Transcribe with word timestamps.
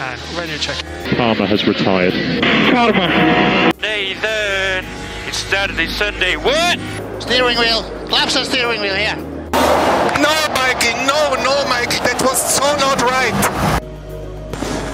And 0.00 0.18
radio 0.32 0.56
check. 0.56 0.82
Palmer 1.18 1.44
has 1.44 1.66
retired. 1.66 2.14
Palmer. 2.72 3.70
Nathan! 3.82 4.86
It's 5.28 5.36
Saturday, 5.36 5.88
Sunday. 5.88 6.36
What? 6.36 6.78
Steering 7.20 7.58
wheel. 7.58 7.82
Flaps 8.06 8.34
on 8.34 8.46
steering 8.46 8.80
wheel 8.80 8.94
here. 8.94 9.14
No, 9.16 10.34
Mikey, 10.54 10.94
no, 11.04 11.36
no, 11.44 11.68
Mike, 11.68 11.90
that 12.00 12.18
was 12.22 12.40
so 12.40 12.64
not 12.76 13.02
right. 13.02 13.34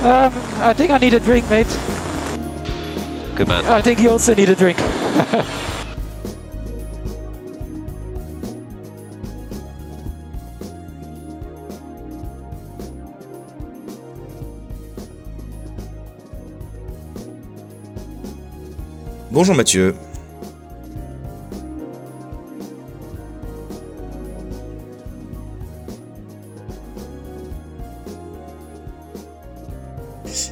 Um, 0.03 0.33
I 0.61 0.73
think 0.73 0.91
I 0.91 0.99
need 0.99 1.15
a 1.15 1.21
drink, 1.21 1.49
mate. 1.49 1.69
Good 3.37 3.47
man. 3.47 3.65
I 3.67 3.81
think 3.83 4.01
you 4.01 4.11
also 4.11 4.35
need 4.35 4.49
a 4.49 4.57
drink. 4.57 4.79
Bonjour 19.37 19.55
Mathieu. 19.55 19.95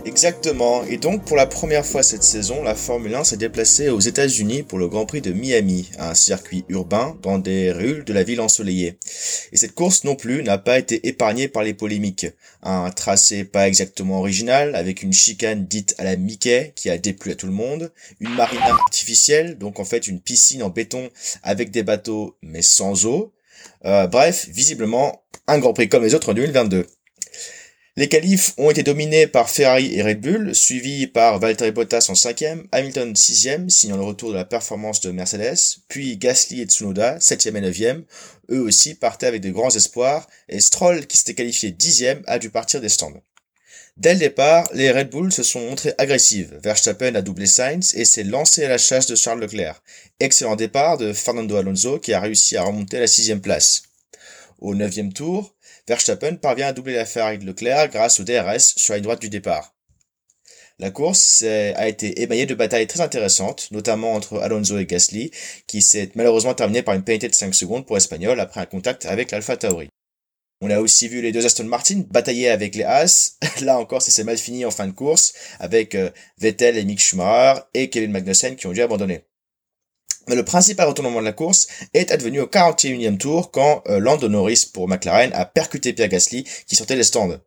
Exactement, 0.04 0.84
et 0.84 0.98
donc 0.98 1.24
pour 1.24 1.36
la 1.36 1.46
première 1.46 1.86
fois 1.86 2.02
cette 2.02 2.22
saison, 2.22 2.62
la 2.62 2.74
Formule 2.74 3.14
1 3.14 3.24
s'est 3.24 3.36
déplacée 3.38 3.88
aux 3.88 4.00
États-Unis 4.00 4.62
pour 4.62 4.78
le 4.78 4.86
Grand 4.86 5.06
Prix 5.06 5.22
de 5.22 5.32
Miami, 5.32 5.90
un 5.98 6.12
circuit 6.12 6.66
urbain 6.68 7.16
dans 7.22 7.38
des 7.38 7.72
rues 7.72 8.04
de 8.04 8.12
la 8.12 8.22
ville 8.22 8.42
ensoleillée. 8.42 8.98
Et 9.54 9.56
cette 9.56 9.74
course 9.76 10.02
non 10.02 10.16
plus 10.16 10.42
n'a 10.42 10.58
pas 10.58 10.80
été 10.80 11.06
épargnée 11.06 11.46
par 11.46 11.62
les 11.62 11.74
polémiques. 11.74 12.26
Un 12.64 12.90
tracé 12.90 13.44
pas 13.44 13.68
exactement 13.68 14.18
original, 14.18 14.74
avec 14.74 15.04
une 15.04 15.12
chicane 15.12 15.64
dite 15.66 15.94
à 15.98 16.04
la 16.04 16.16
Mickey 16.16 16.72
qui 16.74 16.90
a 16.90 16.98
déplu 16.98 17.30
à 17.30 17.36
tout 17.36 17.46
le 17.46 17.52
monde, 17.52 17.92
une 18.18 18.34
marina 18.34 18.70
artificielle, 18.70 19.56
donc 19.56 19.78
en 19.78 19.84
fait 19.84 20.08
une 20.08 20.20
piscine 20.20 20.64
en 20.64 20.70
béton 20.70 21.08
avec 21.44 21.70
des 21.70 21.84
bateaux 21.84 22.36
mais 22.42 22.62
sans 22.62 23.06
eau. 23.06 23.32
Euh, 23.84 24.08
bref, 24.08 24.48
visiblement, 24.50 25.22
un 25.46 25.58
Grand 25.58 25.72
Prix 25.72 25.88
comme 25.88 26.02
les 26.02 26.16
autres 26.16 26.30
en 26.30 26.34
2022. 26.34 26.86
Les 27.96 28.08
qualifs 28.08 28.54
ont 28.58 28.70
été 28.70 28.82
dominés 28.82 29.28
par 29.28 29.48
Ferrari 29.48 29.94
et 29.94 30.02
Red 30.02 30.20
Bull, 30.20 30.52
suivis 30.52 31.06
par 31.06 31.38
Valtteri 31.38 31.70
Bottas 31.70 32.06
en 32.08 32.14
5e, 32.14 32.64
Hamilton 32.72 33.12
6e, 33.12 33.68
signant 33.68 33.96
le 33.96 34.02
retour 34.02 34.30
de 34.30 34.34
la 34.34 34.44
performance 34.44 35.00
de 35.00 35.12
Mercedes, 35.12 35.78
puis 35.86 36.16
Gasly 36.16 36.62
et 36.62 36.64
Tsunoda 36.64 37.18
7e 37.18 37.56
et 37.56 37.70
9e, 37.70 38.02
eux 38.50 38.60
aussi 38.62 38.96
partaient 38.96 39.28
avec 39.28 39.42
de 39.42 39.50
grands 39.50 39.70
espoirs, 39.70 40.26
et 40.48 40.58
Stroll, 40.58 41.06
qui 41.06 41.16
s'était 41.16 41.34
qualifié 41.34 41.70
10e, 41.70 42.24
a 42.26 42.40
dû 42.40 42.50
partir 42.50 42.80
des 42.80 42.88
stands. 42.88 43.22
Dès 43.96 44.14
le 44.14 44.18
départ, 44.18 44.68
les 44.74 44.90
Red 44.90 45.10
Bull 45.10 45.30
se 45.30 45.44
sont 45.44 45.60
montrés 45.60 45.94
agressives. 45.96 46.58
Verstappen 46.60 47.14
a 47.14 47.22
doublé 47.22 47.46
Sainz 47.46 47.94
et 47.94 48.04
s'est 48.04 48.24
lancé 48.24 48.64
à 48.64 48.68
la 48.68 48.78
chasse 48.78 49.06
de 49.06 49.14
Charles 49.14 49.38
Leclerc. 49.38 49.80
Excellent 50.18 50.56
départ 50.56 50.98
de 50.98 51.12
Fernando 51.12 51.54
Alonso 51.54 52.00
qui 52.00 52.12
a 52.12 52.18
réussi 52.18 52.56
à 52.56 52.64
remonter 52.64 52.96
à 52.96 53.00
la 53.00 53.06
sixième 53.06 53.40
place. 53.40 53.84
Au 54.58 54.74
neuvième 54.74 55.12
tour, 55.12 55.53
Verstappen 55.86 56.36
parvient 56.36 56.68
à 56.68 56.72
doubler 56.72 56.94
la 56.94 57.04
Ferrari 57.04 57.38
de 57.38 57.46
Leclerc 57.46 57.90
grâce 57.90 58.20
au 58.20 58.24
DRS 58.24 58.74
sur 58.76 58.94
la 58.94 59.00
droite 59.00 59.20
du 59.20 59.28
départ. 59.28 59.74
La 60.80 60.90
course 60.90 61.42
a 61.42 61.86
été 61.86 62.22
émaillée 62.22 62.46
de 62.46 62.54
batailles 62.54 62.88
très 62.88 63.00
intéressantes, 63.00 63.68
notamment 63.70 64.14
entre 64.14 64.40
Alonso 64.40 64.76
et 64.76 64.86
Gasly, 64.86 65.30
qui 65.68 65.82
s'est 65.82 66.10
malheureusement 66.16 66.54
terminée 66.54 66.82
par 66.82 66.94
une 66.94 67.04
pénalité 67.04 67.28
de 67.28 67.34
5 67.34 67.54
secondes 67.54 67.86
pour 67.86 67.96
Espagnol 67.96 68.40
après 68.40 68.60
un 68.60 68.66
contact 68.66 69.06
avec 69.06 69.30
l'Alpha 69.30 69.56
Tauri. 69.56 69.88
On 70.60 70.70
a 70.70 70.80
aussi 70.80 71.08
vu 71.08 71.20
les 71.20 71.30
deux 71.30 71.44
Aston 71.44 71.64
Martin 71.64 72.04
batailler 72.10 72.48
avec 72.48 72.74
les 72.74 72.84
Haas. 72.84 73.36
Là 73.60 73.78
encore, 73.78 74.02
ça 74.02 74.10
s'est 74.10 74.24
mal 74.24 74.38
fini 74.38 74.64
en 74.64 74.70
fin 74.70 74.86
de 74.86 74.92
course 74.92 75.34
avec 75.60 75.94
euh, 75.94 76.10
Vettel 76.38 76.78
et 76.78 76.84
Mick 76.84 77.00
Schumacher 77.00 77.60
et 77.74 77.90
Kevin 77.90 78.10
Magnussen 78.10 78.56
qui 78.56 78.66
ont 78.66 78.72
dû 78.72 78.80
abandonner. 78.80 79.24
Mais 80.28 80.34
le 80.34 80.44
principal 80.44 80.88
retournement 80.88 81.20
de 81.20 81.24
la 81.24 81.32
course 81.32 81.66
est 81.92 82.10
advenu 82.10 82.40
au 82.40 82.46
41e 82.46 83.18
tour 83.18 83.50
quand 83.50 83.82
euh, 83.88 84.28
Norris 84.28 84.70
pour 84.72 84.88
McLaren 84.88 85.32
a 85.34 85.44
percuté 85.44 85.92
Pierre 85.92 86.08
Gasly 86.08 86.44
qui 86.66 86.76
sortait 86.76 86.96
des 86.96 87.04
stands. 87.04 87.38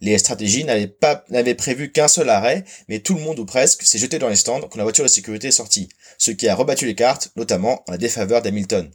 Les 0.00 0.18
stratégies 0.18 0.64
n'avaient 0.64 0.88
pas 0.88 1.24
n'avaient 1.30 1.54
prévu 1.54 1.92
qu'un 1.92 2.08
seul 2.08 2.28
arrêt, 2.28 2.64
mais 2.88 2.98
tout 2.98 3.14
le 3.14 3.20
monde 3.20 3.38
ou 3.38 3.44
presque 3.44 3.82
s'est 3.82 3.98
jeté 3.98 4.18
dans 4.18 4.28
les 4.28 4.36
stands 4.36 4.60
quand 4.60 4.76
la 4.76 4.82
voiture 4.82 5.04
de 5.04 5.08
sécurité 5.08 5.48
est 5.48 5.52
sortie, 5.52 5.88
ce 6.18 6.32
qui 6.32 6.48
a 6.48 6.54
rebattu 6.54 6.86
les 6.86 6.96
cartes, 6.96 7.30
notamment 7.36 7.84
en 7.86 7.92
la 7.92 7.98
défaveur 7.98 8.42
d'Hamilton. 8.42 8.90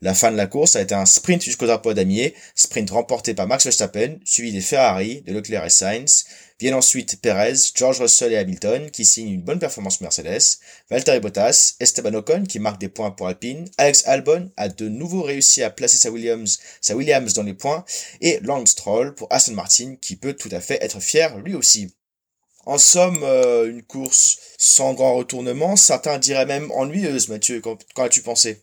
La 0.00 0.14
fin 0.14 0.32
de 0.32 0.36
la 0.36 0.46
course 0.46 0.76
a 0.76 0.80
été 0.80 0.94
un 0.94 1.06
sprint 1.06 1.42
jusqu'au 1.42 1.66
drapeau 1.66 1.94
damier, 1.94 2.34
sprint 2.54 2.90
remporté 2.90 3.34
par 3.34 3.46
Max 3.46 3.64
Verstappen, 3.64 4.18
suivi 4.24 4.52
des 4.52 4.60
Ferrari, 4.60 5.22
de 5.22 5.32
Leclerc 5.32 5.64
et 5.66 5.70
Sainz. 5.70 6.24
Viennent 6.62 6.74
ensuite 6.76 7.20
Perez, 7.20 7.72
George 7.74 8.00
Russell 8.00 8.32
et 8.32 8.36
Hamilton, 8.36 8.88
qui 8.92 9.04
signent 9.04 9.32
une 9.32 9.42
bonne 9.42 9.58
performance 9.58 10.00
Mercedes, 10.00 10.60
Valtteri 10.90 11.18
Bottas, 11.18 11.74
Esteban 11.80 12.14
Ocon, 12.14 12.44
qui 12.44 12.60
marque 12.60 12.80
des 12.80 12.88
points 12.88 13.10
pour 13.10 13.26
Alpine, 13.26 13.68
Alex 13.78 14.06
Albon 14.06 14.48
a 14.56 14.68
de 14.68 14.88
nouveau 14.88 15.22
réussi 15.22 15.64
à 15.64 15.70
placer 15.70 15.96
sa 15.96 16.12
Williams, 16.12 17.34
dans 17.34 17.42
les 17.42 17.54
points, 17.54 17.84
et 18.20 18.38
Lance 18.44 18.76
pour 18.76 19.26
Aston 19.30 19.54
Martin, 19.54 19.96
qui 20.00 20.14
peut 20.14 20.34
tout 20.34 20.50
à 20.52 20.60
fait 20.60 20.78
être 20.80 21.00
fier 21.00 21.36
lui 21.40 21.56
aussi. 21.56 21.92
En 22.64 22.78
somme, 22.78 23.24
euh, 23.24 23.68
une 23.68 23.82
course 23.82 24.38
sans 24.56 24.94
grand 24.94 25.16
retournement, 25.16 25.74
certains 25.74 26.20
diraient 26.20 26.46
même 26.46 26.70
ennuyeuse, 26.70 27.28
Mathieu, 27.28 27.60
quand 27.60 27.76
as-tu 27.96 28.22
pensé? 28.22 28.62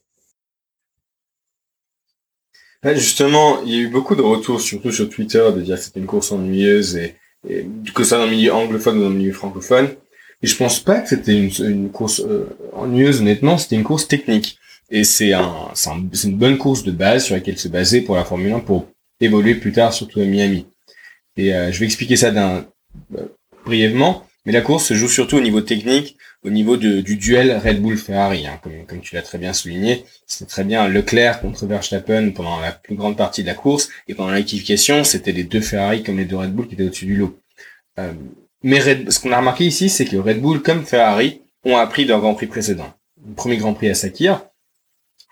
Justement, 2.81 3.61
il 3.63 3.71
y 3.73 3.75
a 3.75 3.79
eu 3.79 3.89
beaucoup 3.89 4.15
de 4.15 4.21
retours, 4.21 4.61
surtout 4.61 4.93
sur 4.93 5.09
Twitter, 5.09 5.45
de 5.53 5.59
dire 5.59 5.75
que 5.75 5.83
c'était 5.83 5.99
une 5.99 6.05
course 6.05 6.31
ennuyeuse 6.31 6.95
et, 6.95 7.18
et 7.47 7.65
que 7.93 8.03
ça 8.03 8.17
dans 8.17 8.25
le 8.25 8.31
milieu 8.31 8.53
anglophone 8.53 8.97
ou 8.97 9.03
dans 9.03 9.09
le 9.09 9.15
milieu 9.15 9.33
francophone. 9.33 9.89
Et 10.41 10.47
je 10.47 10.55
pense 10.55 10.79
pas 10.79 10.99
que 10.99 11.09
c'était 11.09 11.37
une, 11.37 11.51
une 11.65 11.89
course 11.89 12.21
euh, 12.21 12.45
ennuyeuse, 12.73 13.21
honnêtement, 13.21 13.57
c'était 13.57 13.75
une 13.75 13.83
course 13.83 14.07
technique. 14.07 14.57
Et 14.89 15.03
c'est 15.03 15.33
un, 15.33 15.71
une 16.23 16.37
bonne 16.37 16.57
course 16.57 16.83
de 16.83 16.91
base 16.91 17.25
sur 17.25 17.35
laquelle 17.35 17.57
se 17.57 17.67
baser 17.67 18.01
pour 18.01 18.15
la 18.15 18.25
Formule 18.25 18.53
1 18.53 18.59
pour 18.61 18.87
évoluer 19.21 19.55
plus 19.55 19.71
tard, 19.71 19.93
surtout 19.93 20.21
à 20.21 20.25
Miami. 20.25 20.65
Et 21.37 21.53
euh, 21.53 21.71
je 21.71 21.79
vais 21.79 21.85
expliquer 21.85 22.15
ça 22.15 22.29
euh, 22.29 22.61
brièvement. 23.65 24.25
Mais 24.45 24.51
la 24.53 24.61
course 24.61 24.85
se 24.85 24.93
joue 24.93 25.07
surtout 25.07 25.37
au 25.37 25.41
niveau 25.41 25.61
technique, 25.61 26.17
au 26.43 26.49
niveau 26.49 26.77
de, 26.77 27.01
du 27.01 27.17
duel 27.17 27.57
Red 27.57 27.81
Bull-Ferrari, 27.81 28.47
hein, 28.47 28.59
comme, 28.87 29.01
tu 29.01 29.15
l'as 29.15 29.21
très 29.21 29.37
bien 29.37 29.53
souligné. 29.53 30.05
C'était 30.25 30.49
très 30.49 30.63
bien 30.63 30.87
Leclerc 30.87 31.41
contre 31.41 31.65
Verstappen 31.65 32.31
pendant 32.31 32.59
la 32.59 32.71
plus 32.71 32.95
grande 32.95 33.17
partie 33.17 33.41
de 33.41 33.47
la 33.47 33.55
course, 33.55 33.89
et 34.07 34.15
pendant 34.15 34.31
l'électrification, 34.31 35.03
c'était 35.03 35.31
les 35.31 35.43
deux 35.43 35.61
Ferrari 35.61 36.03
comme 36.03 36.17
les 36.17 36.25
deux 36.25 36.37
Red 36.37 36.53
Bull 36.53 36.67
qui 36.67 36.75
étaient 36.75 36.85
au-dessus 36.85 37.05
du 37.05 37.17
lot. 37.17 37.37
Euh, 37.99 38.13
mais 38.63 38.79
Red, 38.79 39.11
ce 39.11 39.19
qu'on 39.19 39.31
a 39.31 39.37
remarqué 39.37 39.65
ici, 39.65 39.89
c'est 39.89 40.05
que 40.05 40.17
Red 40.17 40.41
Bull 40.41 40.61
comme 40.61 40.85
Ferrari 40.85 41.41
ont 41.65 41.77
appris 41.77 42.05
leur 42.05 42.21
Grand 42.21 42.35
Prix 42.35 42.47
précédent. 42.47 42.93
Le 43.27 43.33
premier 43.33 43.57
Grand 43.57 43.73
Prix 43.73 43.89
à 43.89 43.95
Sakir, 43.95 44.41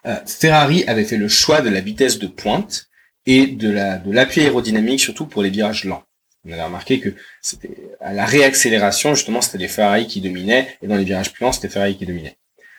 euh, 0.06 0.16
Ferrari 0.26 0.84
avait 0.88 1.06
fait 1.06 1.18
le 1.18 1.28
choix 1.28 1.62
de 1.62 1.70
la 1.70 1.80
vitesse 1.80 2.20
de 2.20 2.28
pointe 2.28 2.88
et 3.26 3.48
de 3.48 3.70
la 3.70 3.98
de 3.98 4.12
l'appui 4.12 4.42
aérodynamique, 4.42 5.00
surtout 5.00 5.26
pour 5.26 5.42
les 5.42 5.50
virages 5.50 5.86
lents 5.86 6.04
on 6.46 6.52
avait 6.52 6.64
remarqué 6.64 7.00
que 7.00 7.10
c'était 7.42 7.76
à 8.00 8.14
la 8.14 8.26
réaccélération 8.26 9.16
justement 9.16 9.42
c'était 9.42 9.58
les 9.58 9.68
Ferrari 9.68 10.08
qui 10.08 10.22
dominaient 10.22 10.78
et 10.82 10.88
dans 10.88 10.96
les 10.96 11.04
virages 11.04 11.34
plus 11.34 11.44
lents 11.44 11.52
c'était 11.52 11.70
Ferrari 11.70 11.98
qui 11.98 12.06
dominait. 12.06 12.38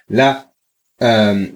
Là, 0.09 0.53
euh, 1.03 1.47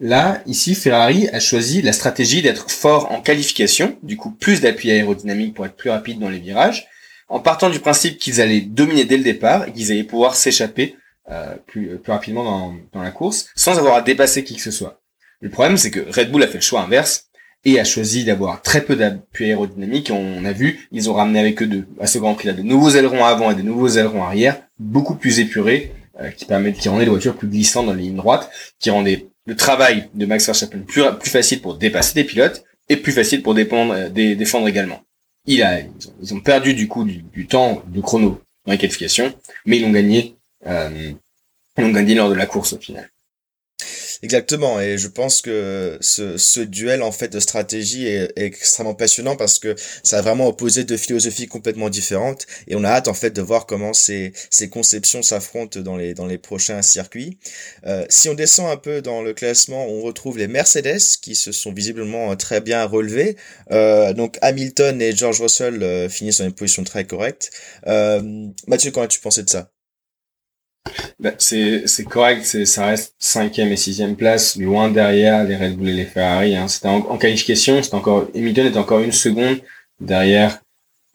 là 0.00 0.42
ici 0.46 0.74
Ferrari 0.74 1.28
a 1.28 1.40
choisi 1.40 1.82
la 1.82 1.92
stratégie 1.92 2.42
d'être 2.42 2.70
fort 2.70 3.10
en 3.12 3.20
qualification, 3.20 3.98
du 4.02 4.16
coup 4.16 4.30
plus 4.30 4.60
d'appui 4.60 4.90
aérodynamique 4.90 5.54
pour 5.54 5.66
être 5.66 5.76
plus 5.76 5.90
rapide 5.90 6.18
dans 6.18 6.28
les 6.28 6.38
virages, 6.38 6.86
en 7.28 7.40
partant 7.40 7.70
du 7.70 7.80
principe 7.80 8.18
qu'ils 8.18 8.40
allaient 8.40 8.60
dominer 8.60 9.04
dès 9.04 9.16
le 9.16 9.24
départ 9.24 9.66
et 9.66 9.72
qu'ils 9.72 9.90
allaient 9.90 10.04
pouvoir 10.04 10.36
s'échapper 10.36 10.96
euh, 11.30 11.56
plus, 11.66 11.98
plus 11.98 12.12
rapidement 12.12 12.44
dans, 12.44 12.74
dans 12.92 13.02
la 13.02 13.10
course 13.10 13.48
sans 13.56 13.78
avoir 13.78 13.96
à 13.96 14.02
dépasser 14.02 14.44
qui 14.44 14.56
que 14.56 14.62
ce 14.62 14.70
soit. 14.70 15.00
Le 15.40 15.48
problème 15.48 15.78
c'est 15.78 15.90
que 15.90 16.00
Red 16.00 16.30
Bull 16.30 16.42
a 16.42 16.46
fait 16.46 16.58
le 16.58 16.60
choix 16.60 16.82
inverse 16.82 17.28
et 17.64 17.80
a 17.80 17.84
choisi 17.84 18.24
d'avoir 18.24 18.62
très 18.62 18.84
peu 18.84 18.96
d'appui 18.96 19.46
aérodynamique. 19.46 20.10
On 20.10 20.44
a 20.44 20.52
vu, 20.52 20.88
ils 20.92 21.10
ont 21.10 21.14
ramené 21.14 21.38
avec 21.38 21.62
eux 21.62 21.66
de, 21.66 21.84
à 22.00 22.06
ce 22.06 22.18
Grand 22.18 22.34
Prix 22.34 22.48
là 22.48 22.52
de 22.52 22.62
nouveaux 22.62 22.90
ailerons 22.90 23.24
avant 23.24 23.50
et 23.50 23.54
de 23.54 23.62
nouveaux 23.62 23.88
ailerons 23.88 24.22
arrière, 24.22 24.60
beaucoup 24.78 25.14
plus 25.14 25.40
épurés, 25.40 25.92
euh, 26.20 26.30
qui 26.30 26.44
permettent, 26.44 26.78
qui 26.78 26.88
rendaient 26.88 27.04
les 27.04 27.10
voitures 27.10 27.36
plus 27.36 27.48
glissantes 27.48 27.86
dans 27.86 27.94
les 27.94 28.04
lignes 28.04 28.16
droites, 28.16 28.50
qui 28.78 28.90
rendaient 28.90 29.26
le 29.46 29.56
travail 29.56 30.08
de 30.14 30.26
Max 30.26 30.46
Verstappen 30.46 30.80
plus, 30.80 31.02
plus 31.18 31.30
facile 31.30 31.60
pour 31.60 31.76
dépasser 31.76 32.14
des 32.14 32.24
pilotes 32.24 32.64
et 32.88 32.96
plus 32.96 33.12
facile 33.12 33.42
pour 33.42 33.54
dépendre, 33.54 33.94
euh, 33.94 34.08
défendre 34.08 34.68
également. 34.68 35.02
Il 35.46 35.62
a, 35.62 35.80
ils 36.22 36.34
ont, 36.34 36.40
perdu 36.40 36.74
du 36.74 36.88
coup 36.88 37.04
du, 37.04 37.46
temps 37.46 37.82
de 37.86 38.00
chrono 38.00 38.40
dans 38.64 38.72
les 38.72 38.78
qualifications, 38.78 39.34
mais 39.66 39.78
ils 39.78 39.84
ont 39.84 39.90
gagné, 39.90 40.36
euh, 40.66 41.12
ils 41.76 41.84
ont 41.84 41.90
gagné 41.90 42.14
lors 42.14 42.30
de 42.30 42.34
la 42.34 42.46
course 42.46 42.72
au 42.72 42.78
final. 42.78 43.10
Exactement, 44.24 44.80
et 44.80 44.96
je 44.96 45.06
pense 45.06 45.42
que 45.42 45.98
ce, 46.00 46.38
ce 46.38 46.60
duel 46.60 47.02
en 47.02 47.12
fait 47.12 47.28
de 47.28 47.40
stratégie 47.40 48.06
est, 48.06 48.32
est, 48.36 48.46
extrêmement 48.46 48.94
passionnant 48.94 49.36
parce 49.36 49.58
que 49.58 49.74
ça 50.02 50.16
a 50.16 50.22
vraiment 50.22 50.48
opposé 50.48 50.84
deux 50.84 50.96
philosophies 50.96 51.46
complètement 51.46 51.90
différentes 51.90 52.46
et 52.66 52.74
on 52.74 52.84
a 52.84 52.88
hâte 52.88 53.08
en 53.08 53.12
fait 53.12 53.32
de 53.32 53.42
voir 53.42 53.66
comment 53.66 53.92
ces, 53.92 54.32
ces 54.48 54.70
conceptions 54.70 55.22
s'affrontent 55.22 55.78
dans 55.80 55.98
les, 55.98 56.14
dans 56.14 56.24
les 56.24 56.38
prochains 56.38 56.80
circuits. 56.80 57.36
Euh, 57.86 58.06
si 58.08 58.30
on 58.30 58.34
descend 58.34 58.70
un 58.70 58.78
peu 58.78 59.02
dans 59.02 59.20
le 59.20 59.34
classement, 59.34 59.86
on 59.88 60.00
retrouve 60.00 60.38
les 60.38 60.48
Mercedes 60.48 61.18
qui 61.20 61.34
se 61.34 61.52
sont 61.52 61.74
visiblement 61.74 62.34
très 62.34 62.62
bien 62.62 62.82
relevés. 62.86 63.36
Euh, 63.72 64.14
donc 64.14 64.38
Hamilton 64.40 65.02
et 65.02 65.14
George 65.14 65.42
Russell 65.42 65.82
euh, 65.82 66.08
finissent 66.08 66.38
dans 66.38 66.46
une 66.46 66.54
position 66.54 66.82
très 66.82 67.04
correcte. 67.04 67.50
Euh, 67.86 68.22
Mathieu, 68.68 68.90
comment 68.90 69.04
as-tu 69.04 69.20
pensé 69.20 69.42
de 69.42 69.50
ça? 69.50 69.73
Bah, 71.20 71.32
c'est 71.38 72.04
correct, 72.08 72.44
ça 72.44 72.86
reste 72.86 73.14
cinquième 73.18 73.70
et 73.72 73.76
sixième 73.76 74.16
place, 74.16 74.56
loin 74.56 74.90
derrière 74.90 75.44
les 75.44 75.56
Red 75.56 75.76
Bull 75.76 75.90
et 75.90 75.94
les 75.94 76.04
Ferrari. 76.04 76.56
Hein. 76.56 76.68
C'était 76.68 76.88
en, 76.88 77.18
qualification, 77.18 77.82
c'était 77.82 77.94
encore 77.94 78.28
Hamilton 78.34 78.66
est 78.66 78.76
encore 78.76 79.00
une 79.00 79.12
seconde 79.12 79.58
derrière 80.00 80.60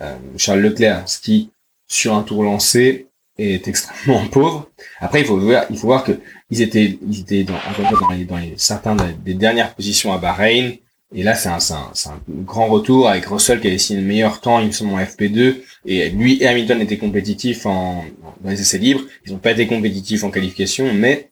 euh, 0.01 0.15
Charles 0.37 0.61
Leclerc, 0.61 1.07
ce 1.07 1.19
qui 1.19 1.51
sur 1.87 2.13
un 2.13 2.23
tour 2.23 2.43
lancé 2.43 3.07
est 3.37 3.67
extrêmement 3.67 4.25
pauvre. 4.31 4.69
Après, 4.99 5.21
il 5.21 5.25
faut 5.25 5.37
voir, 5.37 5.65
il 5.69 5.77
que 6.03 6.19
ils 6.49 6.61
étaient 6.61 6.97
dans 7.43 8.37
les 8.37 8.53
certains 8.57 8.95
des 8.95 9.33
dernières 9.33 9.75
positions 9.75 10.13
à 10.13 10.17
Bahreïn. 10.17 10.75
Et 11.13 11.23
là, 11.23 11.33
c'est 11.33 11.49
un, 11.49 12.21
grand 12.29 12.67
retour 12.67 13.09
avec 13.09 13.25
Russell 13.25 13.59
qui 13.59 13.67
a 13.67 13.71
dessiné 13.71 13.99
le 14.01 14.05
meilleur 14.05 14.41
temps, 14.41 14.59
il 14.59 14.67
me 14.67 14.71
semble, 14.71 14.93
en 14.93 14.99
FP2. 14.99 15.55
Et 15.85 16.09
lui 16.09 16.41
et 16.41 16.47
Hamilton 16.47 16.81
étaient 16.81 16.97
compétitifs 16.97 17.65
en, 17.65 18.05
dans 18.41 18.49
les 18.49 18.61
essais 18.61 18.77
libres. 18.77 19.01
Ils 19.25 19.31
n'ont 19.31 19.39
pas 19.39 19.51
été 19.51 19.65
compétitifs 19.65 20.23
en 20.23 20.29
qualification, 20.29 20.93
mais 20.93 21.31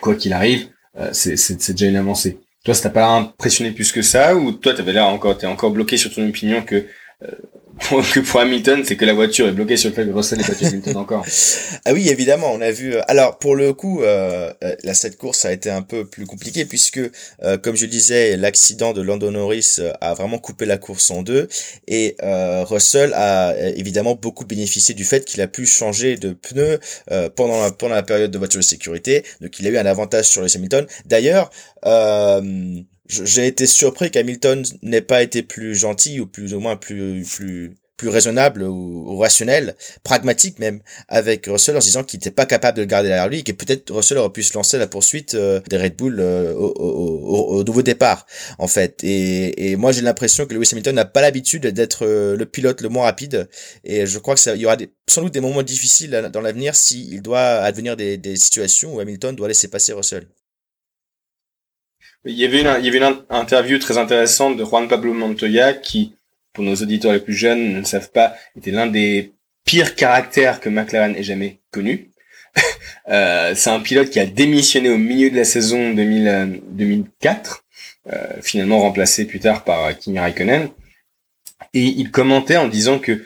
quoi 0.00 0.14
qu'il 0.14 0.32
arrive, 0.32 0.68
euh, 0.96 1.10
c'est 1.12 1.72
déjà 1.72 1.86
une 1.86 1.96
avancée. 1.96 2.38
Toi, 2.64 2.74
ça 2.74 2.84
t'a 2.84 2.90
pas 2.90 3.08
impressionné 3.08 3.70
plus 3.72 3.92
que 3.92 4.02
ça, 4.02 4.34
ou 4.34 4.52
toi, 4.52 4.72
t'avais 4.74 4.92
l'air 4.92 5.06
encore, 5.06 5.36
t'es 5.36 5.46
encore 5.46 5.70
bloqué 5.70 5.96
sur 5.96 6.12
ton 6.12 6.26
opinion 6.26 6.62
que 6.62 6.86
euh, 7.22 7.30
que 7.78 8.20
pour 8.20 8.40
Hamilton, 8.40 8.82
c'est 8.84 8.96
que 8.96 9.04
la 9.04 9.14
voiture 9.14 9.48
est 9.48 9.52
bloquée 9.52 9.76
sur 9.76 9.94
que 9.94 10.00
Russell 10.00 10.40
est 10.40 10.46
pas 10.46 10.66
Hamilton 10.66 10.96
encore. 10.96 11.24
ah 11.84 11.92
oui, 11.92 12.08
évidemment, 12.08 12.52
on 12.52 12.60
a 12.60 12.70
vu. 12.70 12.94
Euh, 12.94 13.00
alors 13.08 13.38
pour 13.38 13.56
le 13.56 13.72
coup, 13.72 14.02
euh, 14.02 14.52
euh, 14.62 14.76
la 14.84 14.94
cette 14.94 15.16
course 15.16 15.44
a 15.44 15.52
été 15.52 15.70
un 15.70 15.82
peu 15.82 16.04
plus 16.04 16.26
compliquée 16.26 16.64
puisque, 16.64 17.00
euh, 17.42 17.58
comme 17.58 17.76
je 17.76 17.86
disais, 17.86 18.36
l'accident 18.36 18.92
de 18.92 19.02
Lando 19.02 19.30
Norris 19.30 19.78
a 20.00 20.14
vraiment 20.14 20.38
coupé 20.38 20.66
la 20.66 20.78
course 20.78 21.10
en 21.10 21.22
deux 21.22 21.48
et 21.86 22.16
Russell 22.20 23.12
a 23.14 23.54
évidemment 23.76 24.14
beaucoup 24.14 24.44
bénéficié 24.44 24.94
du 24.94 25.04
fait 25.04 25.24
qu'il 25.24 25.40
a 25.40 25.46
pu 25.46 25.66
changer 25.66 26.16
de 26.16 26.32
pneus 26.32 26.78
pendant 27.36 27.62
la, 27.62 27.70
pendant 27.70 27.94
la 27.94 28.02
période 28.02 28.30
de 28.30 28.38
voiture 28.38 28.60
de 28.60 28.64
sécurité, 28.64 29.24
donc 29.40 29.58
il 29.58 29.66
a 29.66 29.70
eu 29.70 29.78
un 29.78 29.86
avantage 29.86 30.26
sur 30.26 30.42
les 30.42 30.56
Hamilton. 30.56 30.86
D'ailleurs. 31.06 31.50
Euh, 31.86 32.82
j'ai 33.08 33.46
été 33.46 33.66
surpris 33.66 34.10
qu'Hamilton 34.10 34.62
n'ait 34.82 35.00
pas 35.00 35.22
été 35.22 35.42
plus 35.42 35.74
gentil 35.74 36.20
ou 36.20 36.26
plus 36.26 36.54
ou 36.54 36.60
moins 36.60 36.76
plus 36.76 37.24
plus 37.24 37.74
plus 37.98 38.08
raisonnable 38.08 38.62
ou, 38.62 39.18
rationnel, 39.18 39.74
pragmatique 40.04 40.58
même, 40.60 40.80
avec 41.08 41.46
Russell 41.46 41.76
en 41.76 41.80
se 41.80 41.86
disant 41.86 42.04
qu'il 42.04 42.18
n'était 42.18 42.30
pas 42.30 42.46
capable 42.46 42.76
de 42.76 42.82
le 42.82 42.86
garder 42.86 43.08
derrière 43.08 43.28
lui 43.28 43.40
et 43.40 43.42
que 43.42 43.52
peut-être 43.52 43.92
Russell 43.92 44.18
aurait 44.18 44.30
pu 44.30 44.44
se 44.44 44.54
lancer 44.54 44.78
la 44.78 44.86
poursuite 44.86 45.34
euh, 45.34 45.60
des 45.68 45.76
Red 45.76 45.96
Bull 45.96 46.20
euh, 46.20 46.54
au, 46.54 46.72
au, 46.78 47.58
au, 47.58 47.64
nouveau 47.64 47.82
départ, 47.82 48.24
en 48.58 48.68
fait. 48.68 49.02
Et, 49.02 49.72
et 49.72 49.76
moi, 49.76 49.90
j'ai 49.90 50.02
l'impression 50.02 50.46
que 50.46 50.54
Lewis 50.54 50.68
Hamilton 50.72 50.94
n'a 50.94 51.04
pas 51.04 51.20
l'habitude 51.20 51.66
d'être 51.66 52.06
euh, 52.06 52.36
le 52.36 52.46
pilote 52.46 52.80
le 52.80 52.88
moins 52.88 53.04
rapide 53.04 53.48
et 53.82 54.06
je 54.06 54.18
crois 54.20 54.34
que 54.34 54.40
ça, 54.40 54.54
y 54.54 54.64
aura 54.64 54.76
des, 54.76 54.92
sans 55.08 55.22
doute 55.22 55.34
des 55.34 55.40
moments 55.40 55.64
difficiles 55.64 56.30
dans 56.32 56.40
l'avenir 56.40 56.76
s'il 56.76 57.20
doit 57.20 57.40
advenir 57.40 57.96
des, 57.96 58.16
des 58.16 58.36
situations 58.36 58.94
où 58.94 59.00
Hamilton 59.00 59.34
doit 59.34 59.48
laisser 59.48 59.66
passer 59.68 59.92
Russell. 59.92 60.28
Il 62.28 62.34
y 62.34 62.44
avait 62.44 62.60
une, 62.60 63.24
interview 63.30 63.78
très 63.78 63.96
intéressante 63.96 64.58
de 64.58 64.64
Juan 64.64 64.86
Pablo 64.86 65.14
Montoya 65.14 65.72
qui, 65.72 66.14
pour 66.52 66.62
nos 66.62 66.74
auditeurs 66.74 67.14
les 67.14 67.20
plus 67.20 67.32
jeunes, 67.32 67.72
ne 67.72 67.78
le 67.78 67.84
savent 67.84 68.10
pas, 68.10 68.34
était 68.54 68.70
l'un 68.70 68.86
des 68.86 69.32
pires 69.64 69.94
caractères 69.94 70.60
que 70.60 70.68
McLaren 70.68 71.16
ait 71.16 71.22
jamais 71.22 71.60
connu. 71.70 72.10
euh, 73.08 73.54
c'est 73.54 73.70
un 73.70 73.80
pilote 73.80 74.10
qui 74.10 74.20
a 74.20 74.26
démissionné 74.26 74.90
au 74.90 74.98
milieu 74.98 75.30
de 75.30 75.36
la 75.36 75.44
saison 75.44 75.94
2000, 75.94 76.60
2004, 76.68 77.64
euh, 78.12 78.16
finalement 78.42 78.80
remplacé 78.80 79.24
plus 79.26 79.40
tard 79.40 79.64
par 79.64 79.96
Kimi 79.96 80.18
Raikkonen. 80.18 80.68
Et 81.72 81.84
il 81.84 82.10
commentait 82.10 82.58
en 82.58 82.68
disant 82.68 82.98
que 82.98 83.24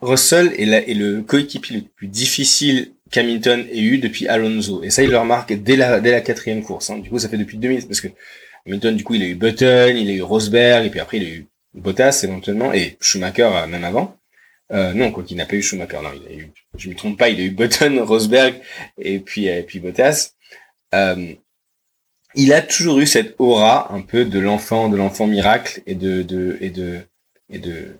Russell 0.00 0.52
est 0.58 0.94
le 0.94 1.22
coéquipier 1.22 1.76
le 1.76 1.82
plus 1.82 2.06
difficile 2.06 2.91
qu'Hamilton 3.12 3.66
ait 3.70 3.80
eu 3.80 3.98
depuis 3.98 4.26
Alonso. 4.26 4.82
Et 4.82 4.90
ça, 4.90 5.04
il 5.04 5.10
le 5.10 5.18
remarque 5.18 5.52
dès 5.52 5.76
la, 5.76 6.00
dès 6.00 6.10
la 6.10 6.20
quatrième 6.20 6.64
course. 6.64 6.90
Hein. 6.90 6.98
Du 6.98 7.10
coup, 7.10 7.18
ça 7.18 7.28
fait 7.28 7.38
depuis 7.38 7.58
2000, 7.58 7.86
parce 7.86 8.00
que 8.00 8.08
Hamilton, 8.66 8.96
du 8.96 9.04
coup, 9.04 9.14
il 9.14 9.22
a 9.22 9.26
eu 9.26 9.34
Button, 9.34 9.94
il 9.94 10.08
a 10.10 10.12
eu 10.12 10.22
Rosberg, 10.22 10.86
et 10.86 10.90
puis 10.90 10.98
après, 10.98 11.18
il 11.18 11.24
a 11.24 11.28
eu 11.28 11.46
Bottas 11.74 12.22
éventuellement, 12.24 12.72
et 12.72 12.96
Schumacher 13.00 13.50
euh, 13.52 13.66
même 13.66 13.84
avant. 13.84 14.16
Euh, 14.72 14.94
non, 14.94 15.12
quoi 15.12 15.22
qu'il 15.22 15.36
n'a 15.36 15.46
pas 15.46 15.56
eu 15.56 15.62
Schumacher, 15.62 15.98
non, 16.02 16.10
il 16.14 16.32
a 16.32 16.36
eu, 16.36 16.52
je 16.76 16.88
me 16.88 16.94
trompe 16.94 17.18
pas, 17.18 17.28
il 17.28 17.40
a 17.40 17.44
eu 17.44 17.50
Button, 17.50 18.02
Rosberg, 18.04 18.54
et 18.98 19.18
puis, 19.20 19.46
et 19.46 19.62
puis 19.62 19.78
Bottas. 19.78 20.32
Euh, 20.94 21.34
il 22.34 22.52
a 22.54 22.62
toujours 22.62 22.98
eu 22.98 23.06
cette 23.06 23.34
aura 23.38 23.92
un 23.92 24.00
peu 24.00 24.24
de 24.24 24.38
l'enfant, 24.38 24.88
de 24.88 24.96
l'enfant 24.96 25.26
miracle 25.26 25.82
et 25.86 25.94
de, 25.94 26.22
de, 26.22 26.56
et 26.60 26.70
de, 26.70 27.00
et 27.50 27.58
de, 27.58 27.98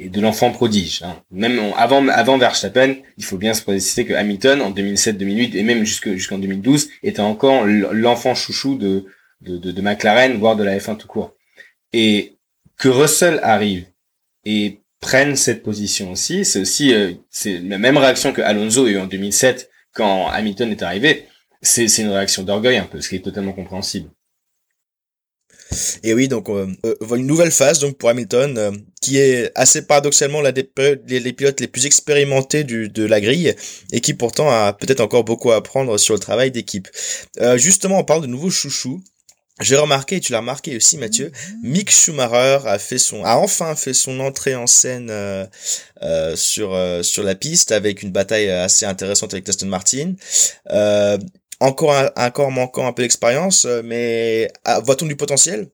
et 0.00 0.08
de 0.08 0.20
l'enfant 0.20 0.50
prodige. 0.50 1.02
Hein. 1.02 1.22
Même 1.30 1.60
avant 1.76 2.06
avant 2.08 2.38
Verstappen, 2.38 2.96
il 3.16 3.24
faut 3.24 3.38
bien 3.38 3.54
se 3.54 3.62
préciser 3.62 4.04
que 4.04 4.14
Hamilton 4.14 4.60
en 4.62 4.70
2007-2008 4.70 5.56
et 5.56 5.62
même 5.62 5.84
jusqu'en 5.84 6.38
2012 6.38 6.88
était 7.02 7.20
encore 7.20 7.64
l'enfant 7.66 8.34
chouchou 8.34 8.76
de, 8.76 9.06
de, 9.40 9.58
de, 9.58 9.82
McLaren, 9.82 10.38
voire 10.38 10.56
de 10.56 10.64
la 10.64 10.76
F1 10.78 10.96
tout 10.96 11.08
court. 11.08 11.34
Et 11.92 12.36
que 12.76 12.88
Russell 12.88 13.40
arrive 13.42 13.86
et 14.44 14.80
prenne 15.00 15.36
cette 15.36 15.62
position 15.62 16.12
aussi, 16.12 16.44
c'est 16.44 16.60
aussi 16.60 16.94
euh, 16.94 17.12
c'est 17.30 17.58
la 17.58 17.78
même 17.78 17.96
réaction 17.96 18.32
que 18.32 18.42
Alonso 18.42 18.86
a 18.86 18.90
eu 18.90 18.98
en 18.98 19.06
2007 19.06 19.70
quand 19.92 20.28
Hamilton 20.28 20.70
est 20.70 20.82
arrivé. 20.82 21.26
C'est 21.62 21.86
une 21.98 22.10
réaction 22.10 22.42
d'orgueil 22.42 22.76
un 22.76 22.84
peu, 22.84 23.00
ce 23.00 23.08
qui 23.08 23.16
est 23.16 23.20
totalement 23.20 23.52
compréhensible. 23.52 24.10
Et 26.02 26.14
oui, 26.14 26.28
donc 26.28 26.48
euh, 26.48 26.66
euh, 26.84 27.16
une 27.16 27.26
nouvelle 27.26 27.50
phase 27.50 27.80
donc 27.80 27.98
pour 27.98 28.08
Hamilton, 28.08 28.56
euh, 28.58 28.72
qui 29.00 29.18
est 29.18 29.50
assez 29.54 29.82
paradoxalement 29.82 30.40
l'un 30.40 30.52
des 30.52 30.68
les, 31.08 31.32
pilotes 31.32 31.60
les 31.60 31.66
plus 31.66 31.86
expérimentés 31.86 32.64
du, 32.64 32.88
de 32.88 33.04
la 33.04 33.20
grille 33.20 33.54
et 33.92 34.00
qui 34.00 34.14
pourtant 34.14 34.50
a 34.50 34.72
peut-être 34.72 35.00
encore 35.00 35.24
beaucoup 35.24 35.50
à 35.50 35.56
apprendre 35.56 35.98
sur 35.98 36.14
le 36.14 36.20
travail 36.20 36.50
d'équipe. 36.50 36.88
justement, 37.56 37.98
on 37.98 38.04
parle 38.04 38.22
de 38.22 38.26
nouveaux 38.26 38.50
chouchous. 38.50 39.02
J'ai 39.62 39.76
remarqué, 39.76 40.16
et 40.16 40.20
tu 40.20 40.32
l'as 40.32 40.40
remarqué 40.40 40.76
aussi 40.76 40.98
Mathieu, 40.98 41.32
Mick 41.62 41.90
Schumacher 41.90 42.58
a 42.66 42.78
fait 42.78 42.98
son, 42.98 43.24
a 43.24 43.36
enfin 43.36 43.74
fait 43.74 43.94
son 43.94 44.20
entrée 44.20 44.54
en 44.54 44.66
scène 44.66 45.10
sur 46.34 46.78
sur 47.02 47.22
la 47.22 47.34
piste 47.34 47.72
avec 47.72 48.02
une 48.02 48.12
bataille 48.12 48.50
assez 48.50 48.84
intéressante 48.84 49.32
avec 49.32 49.48
Aston 49.48 49.66
Martin. 49.66 50.14
Encore 51.60 51.94
un, 51.94 52.10
encore 52.16 52.50
manquant 52.50 52.86
un 52.86 52.92
peu 52.92 53.02
d'expérience, 53.02 53.64
euh, 53.64 53.82
mais 53.84 54.50
ah, 54.64 54.80
voit-on 54.80 55.06
du 55.06 55.16
potentiel? 55.16 55.70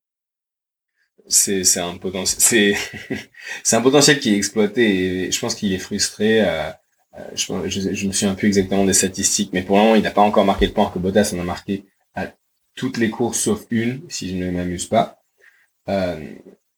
C'est 1.28 1.64
c'est 1.64 1.80
un 1.80 1.96
potentiel 1.96 2.40
c'est 2.40 3.16
c'est 3.64 3.76
un 3.76 3.80
potentiel 3.80 4.20
qui 4.20 4.34
est 4.34 4.36
exploité 4.36 5.26
et 5.26 5.32
je 5.32 5.40
pense 5.40 5.54
qu'il 5.54 5.72
est 5.72 5.78
frustré. 5.78 6.42
Euh, 6.42 6.70
euh 7.18 7.30
je, 7.34 7.68
je, 7.68 7.94
je 7.94 8.06
me 8.06 8.12
souviens 8.12 8.34
plus 8.34 8.48
exactement 8.48 8.84
des 8.84 8.92
statistiques, 8.92 9.50
mais 9.52 9.62
pour 9.62 9.76
le 9.76 9.82
moment 9.82 9.94
il 9.96 10.02
n'a 10.02 10.10
pas 10.10 10.22
encore 10.22 10.44
marqué 10.44 10.66
le 10.66 10.72
point 10.72 10.90
que 10.90 10.98
Bottas 10.98 11.32
en 11.34 11.40
a 11.40 11.44
marqué 11.44 11.84
à 12.14 12.32
toutes 12.76 12.98
les 12.98 13.10
courses 13.10 13.40
sauf 13.40 13.64
une, 13.70 14.02
si 14.08 14.30
je 14.30 14.36
ne 14.36 14.50
m'amuse 14.50 14.86
pas. 14.86 15.22
Euh, 15.88 16.16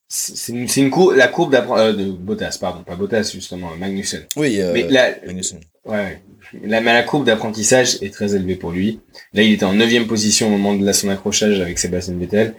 c'est 0.08 0.52
une, 0.52 0.68
une 0.76 0.90
courbe, 0.90 1.16
la 1.16 1.28
courbe 1.28 1.54
euh, 1.54 1.92
de 1.92 2.10
Bottas, 2.10 2.58
pardon, 2.60 2.82
pas 2.84 2.94
Bottas 2.94 3.30
justement, 3.32 3.74
Magnussen. 3.76 4.24
Oui, 4.36 4.60
euh, 4.60 4.72
mais 4.72 4.88
la, 4.88 5.10
Magnussen. 5.26 5.60
Ouais, 5.84 6.22
la, 6.62 6.80
la 6.80 7.02
courbe 7.02 7.24
d'apprentissage 7.24 8.02
est 8.02 8.12
très 8.12 8.34
élevée 8.34 8.56
pour 8.56 8.70
lui. 8.70 9.00
Là, 9.32 9.42
il 9.42 9.52
était 9.52 9.64
en 9.64 9.72
neuvième 9.74 10.06
position 10.06 10.46
au 10.48 10.50
moment 10.50 10.74
de 10.74 10.92
son 10.92 11.08
accrochage 11.08 11.60
avec 11.60 11.78
Sébastien 11.78 12.16
Vettel. 12.16 12.54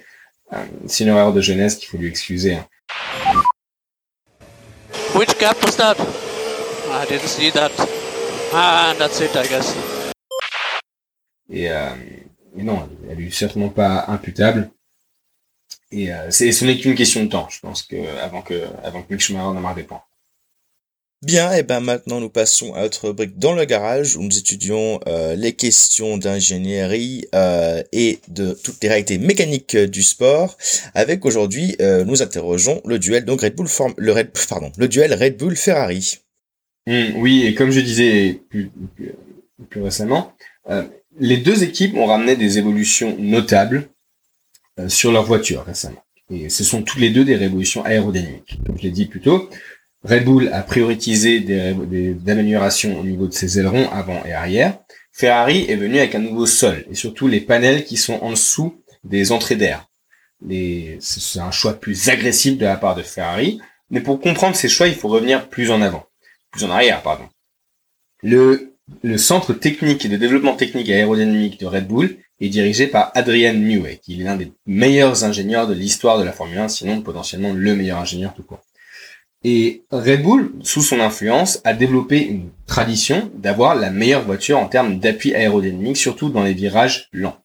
Euh, 0.54 0.64
c'est 0.88 1.04
une 1.04 1.10
erreur 1.10 1.34
de 1.34 1.42
jeunesse 1.42 1.76
qu'il 1.76 1.88
faut 1.88 1.98
lui 1.98 2.08
excuser. 2.08 2.56
Hein. 2.56 2.68
Which 5.16 5.38
gap 5.40 5.58
was 5.64 5.78
that? 5.78 5.96
I 6.92 7.06
didn't 7.08 7.28
see 7.28 7.52
that. 7.52 7.72
Ah, 8.54 8.94
that's 8.98 9.20
it, 9.20 9.32
I 9.36 9.48
guess. 9.48 9.76
Et, 11.50 11.70
euh, 11.72 11.90
et 12.58 12.64
non, 12.64 12.90
elle 13.10 13.22
est 13.22 13.32
certainement 13.32 13.70
pas 13.70 14.06
imputable. 14.08 14.70
Et 15.92 16.12
euh, 16.12 16.30
c'est, 16.30 16.52
ce 16.52 16.66
n'est 16.66 16.78
qu'une 16.78 16.96
question 16.96 17.24
de 17.24 17.30
temps, 17.30 17.48
je 17.50 17.60
pense, 17.60 17.84
que 17.84 17.96
avant 18.22 18.42
que 18.42 18.66
avant 18.84 19.02
que 19.02 19.14
Mick 19.14 19.22
Schumacher 19.22 19.54
n'en 19.54 19.62
marque 19.62 19.78
des 19.78 19.84
points. 19.84 20.04
Bien, 21.22 21.54
et 21.54 21.64
ben 21.64 21.80
maintenant 21.80 22.20
nous 22.20 22.30
passons 22.30 22.74
à 22.74 22.82
notre 22.82 23.08
rubrique 23.08 23.40
dans 23.40 23.54
le 23.54 23.66
garage 23.66 24.16
où 24.16 24.22
nous 24.22 24.38
étudions 24.38 25.00
euh, 25.08 25.36
les 25.36 25.54
questions 25.54 26.18
d'ingénierie 26.18 27.26
euh, 27.34 27.82
et 27.92 28.20
de 28.28 28.54
toutes 28.64 28.84
les 28.84 28.90
réalités 28.90 29.18
mécaniques 29.18 29.76
du 29.76 30.04
sport. 30.04 30.58
Avec 30.94 31.26
aujourd'hui, 31.26 31.76
euh, 31.82 32.04
nous 32.06 32.22
interrogeons 32.22 32.82
le 32.86 33.00
duel 33.00 33.26
donc 33.26 33.42
Red 33.42 33.56
Bull 33.56 33.68
Form 33.68 33.94
le 33.98 34.12
Red 34.12 34.32
pardon 34.48 34.72
le 34.78 34.88
duel 34.88 35.14
Red 35.14 35.38
Bull 35.38 35.56
Ferrari. 35.56 36.20
Mmh, 36.86 37.16
oui, 37.16 37.46
et 37.46 37.56
comme 37.56 37.72
je 37.72 37.80
disais 37.80 38.40
plus, 38.50 38.70
plus, 39.70 39.82
récemment, 39.82 40.34
les 41.20 41.38
deux 41.38 41.64
équipes 41.64 41.96
ont 41.96 42.06
ramené 42.06 42.36
des 42.36 42.58
évolutions 42.58 43.16
notables 43.20 43.90
euh, 44.80 44.90
sur 44.90 45.12
leur 45.12 45.24
voiture 45.24 45.64
récemment. 45.64 46.04
Et 46.30 46.50
ce 46.50 46.64
sont 46.64 46.82
tous 46.82 47.00
les 47.00 47.12
deux 47.12 47.24
des 47.24 47.36
révolutions 47.36 47.86
aérodynamiques. 47.86 48.60
Comme 48.66 48.78
je 48.78 48.84
l'ai 48.84 48.92
dit 48.92 49.06
plus 49.06 49.22
tôt, 49.22 49.50
Red 50.06 50.24
Bull 50.24 50.50
a 50.54 50.62
prioritisé 50.62 51.40
des, 51.40 52.16
améliorations 52.28 53.00
au 53.00 53.04
niveau 53.04 53.26
de 53.26 53.34
ses 53.34 53.58
ailerons 53.60 53.90
avant 53.90 54.24
et 54.24 54.34
arrière. 54.34 54.78
Ferrari 55.12 55.66
est 55.68 55.76
venu 55.76 55.98
avec 55.98 56.14
un 56.14 56.20
nouveau 56.20 56.46
sol 56.46 56.86
et 56.92 56.96
surtout 56.96 57.28
les 57.28 57.42
panels 57.42 57.86
qui 57.86 57.98
sont 57.98 58.20
en 58.22 58.30
dessous 58.30 58.84
des 59.04 59.32
entrées 59.32 59.56
d'air. 59.56 59.88
C'est 61.00 61.40
un 61.40 61.50
choix 61.50 61.74
plus 61.74 62.10
agressif 62.10 62.58
de 62.58 62.66
la 62.66 62.78
part 62.78 62.96
de 62.96 63.02
Ferrari. 63.02 63.60
Mais 63.90 64.02
pour 64.02 64.20
comprendre 64.20 64.56
ces 64.56 64.70
choix, 64.70 64.88
il 64.88 64.96
faut 64.96 65.08
revenir 65.08 65.50
plus 65.50 65.72
en 65.72 65.82
avant. 65.82 66.06
Plus 66.52 66.66
en 66.66 66.70
arrière, 66.70 67.02
pardon. 67.02 67.28
Le, 68.22 68.76
le 69.02 69.18
centre 69.18 69.54
technique 69.54 70.06
et 70.06 70.10
de 70.10 70.18
développement 70.18 70.56
technique 70.56 70.90
et 70.90 70.96
aérodynamique 70.96 71.60
de 71.60 71.66
Red 71.66 71.88
Bull 71.88 72.18
est 72.40 72.50
dirigé 72.50 72.88
par 72.88 73.12
Adrian 73.16 73.54
Newey, 73.54 74.00
qui 74.04 74.20
est 74.20 74.24
l'un 74.24 74.36
des 74.36 74.52
meilleurs 74.68 75.24
ingénieurs 75.24 75.68
de 75.68 75.74
l'histoire 75.74 76.20
de 76.20 76.24
la 76.24 76.32
Formule 76.32 76.60
1, 76.60 76.68
sinon 76.68 77.02
potentiellement 77.02 77.54
le 77.54 77.76
meilleur 77.76 78.00
ingénieur 78.00 78.34
tout 78.36 78.44
court. 78.44 78.65
Et 79.48 79.84
Red 79.92 80.24
Bull, 80.24 80.54
sous 80.64 80.82
son 80.82 81.00
influence, 81.00 81.62
a 81.66 81.76
développé 81.76 82.20
une 82.20 82.50
tradition 82.66 83.30
d'avoir 83.36 83.76
la 83.76 83.92
meilleure 83.92 84.24
voiture 84.24 84.58
en 84.58 84.66
termes 84.66 84.98
d'appui 84.98 85.36
aérodynamique, 85.36 85.98
surtout 85.98 86.30
dans 86.30 86.42
les 86.42 86.56
virages 86.56 87.10
lents. 87.14 87.38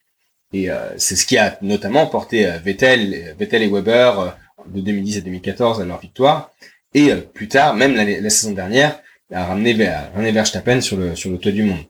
Et 0.55 0.71
euh, 0.71 0.79
c'est 0.97 1.15
ce 1.15 1.27
qui 1.27 1.37
a 1.37 1.59
notamment 1.61 2.07
porté 2.07 2.47
euh, 2.47 2.57
Vettel, 2.57 3.37
Vettel 3.39 3.63
et 3.63 3.69
Weber 3.69 4.19
euh, 4.19 4.29
de 4.73 4.81
2010 4.81 5.19
à 5.19 5.21
2014 5.21 5.83
à 5.83 5.85
leur 5.85 6.01
victoire. 6.01 6.51
Et 6.95 7.13
plus 7.35 7.49
tard, 7.49 7.75
même 7.75 7.95
la, 7.95 8.31
saison 8.31 8.53
dernière, 8.53 8.99
a 9.31 9.45
ramené, 9.45 9.87
ramené 10.15 10.33
Verstappen 10.33 10.81
sur 10.81 10.97
le, 10.97 11.15
sur 11.15 11.31
le 11.31 11.37
toit 11.37 11.53
du 11.53 11.65
monde. 11.65 11.85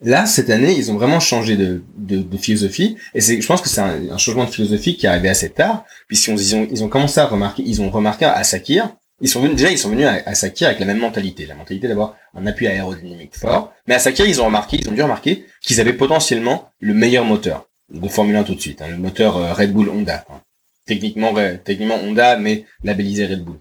Là, 0.00 0.26
cette 0.26 0.50
année, 0.50 0.74
ils 0.74 0.92
ont 0.92 0.94
vraiment 0.94 1.18
changé 1.18 1.56
de, 1.56 1.82
de, 1.96 2.18
de 2.18 2.36
philosophie, 2.36 2.96
et 3.14 3.20
c'est, 3.20 3.40
je 3.40 3.46
pense 3.46 3.60
que 3.60 3.68
c'est 3.68 3.80
un, 3.80 4.16
changement 4.16 4.44
de 4.44 4.50
philosophie 4.50 4.96
qui 4.96 5.06
est 5.06 5.08
arrivé 5.08 5.28
assez 5.28 5.50
tard, 5.50 5.84
puisqu'ils 6.06 6.54
ont, 6.54 6.68
ils 6.70 6.84
ont 6.84 6.88
commencé 6.88 7.18
à 7.18 7.26
remarquer, 7.26 7.64
ils 7.66 7.82
ont 7.82 7.90
remarqué 7.90 8.24
à 8.24 8.44
Sakir, 8.44 8.94
ils 9.20 9.28
sont 9.28 9.40
venus, 9.40 9.56
déjà, 9.56 9.70
ils 9.70 9.78
sont 9.78 9.90
venus 9.90 10.06
à, 10.06 10.34
Sakir 10.34 10.68
avec 10.68 10.80
la 10.80 10.86
même 10.86 10.98
mentalité, 10.98 11.46
la 11.46 11.54
mentalité 11.54 11.88
d'avoir 11.88 12.16
un 12.34 12.46
appui 12.46 12.66
aérodynamique 12.66 13.36
fort, 13.36 13.72
mais 13.86 13.94
à 13.94 13.98
Sakir, 13.98 14.26
ils 14.26 14.40
ont 14.40 14.46
remarqué, 14.46 14.78
ils 14.80 14.88
ont 14.88 14.92
dû 14.92 15.02
remarquer 15.02 15.44
qu'ils 15.62 15.80
avaient 15.80 15.92
potentiellement 15.92 16.70
le 16.80 16.94
meilleur 16.94 17.24
moteur 17.24 17.68
de 17.92 18.08
Formule 18.08 18.36
1 18.36 18.44
tout 18.44 18.54
de 18.54 18.60
suite, 18.60 18.82
hein, 18.82 18.88
le 18.88 18.96
moteur 18.98 19.36
euh, 19.36 19.52
Red 19.52 19.72
Bull 19.72 19.88
Honda, 19.88 20.24
hein. 20.30 20.40
techniquement, 20.86 21.34
techniquement 21.64 21.96
Honda, 21.96 22.36
mais 22.36 22.64
labellisé 22.84 23.26
Red 23.26 23.44
Bull. 23.44 23.58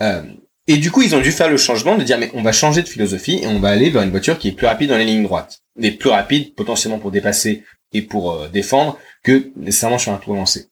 Euh, 0.00 0.22
et 0.68 0.76
du 0.76 0.90
coup, 0.90 1.00
ils 1.00 1.14
ont 1.14 1.20
dû 1.20 1.32
faire 1.32 1.48
le 1.48 1.56
changement 1.56 1.96
de 1.96 2.04
dire, 2.04 2.18
mais 2.18 2.30
on 2.34 2.42
va 2.42 2.52
changer 2.52 2.82
de 2.82 2.88
philosophie 2.88 3.40
et 3.42 3.46
on 3.46 3.58
va 3.58 3.70
aller 3.70 3.88
vers 3.88 4.02
une 4.02 4.10
voiture 4.10 4.38
qui 4.38 4.48
est 4.48 4.52
plus 4.52 4.66
rapide 4.66 4.90
dans 4.90 4.98
les 4.98 5.06
lignes 5.06 5.22
droites. 5.22 5.62
Mais 5.76 5.90
plus 5.90 6.10
rapide, 6.10 6.54
potentiellement 6.54 6.98
pour 6.98 7.10
dépasser 7.10 7.64
et 7.94 8.02
pour 8.02 8.32
euh, 8.32 8.48
défendre, 8.48 8.98
que 9.22 9.50
nécessairement 9.56 9.98
sur 9.98 10.12
un 10.12 10.18
tour 10.18 10.34
lancé. 10.34 10.68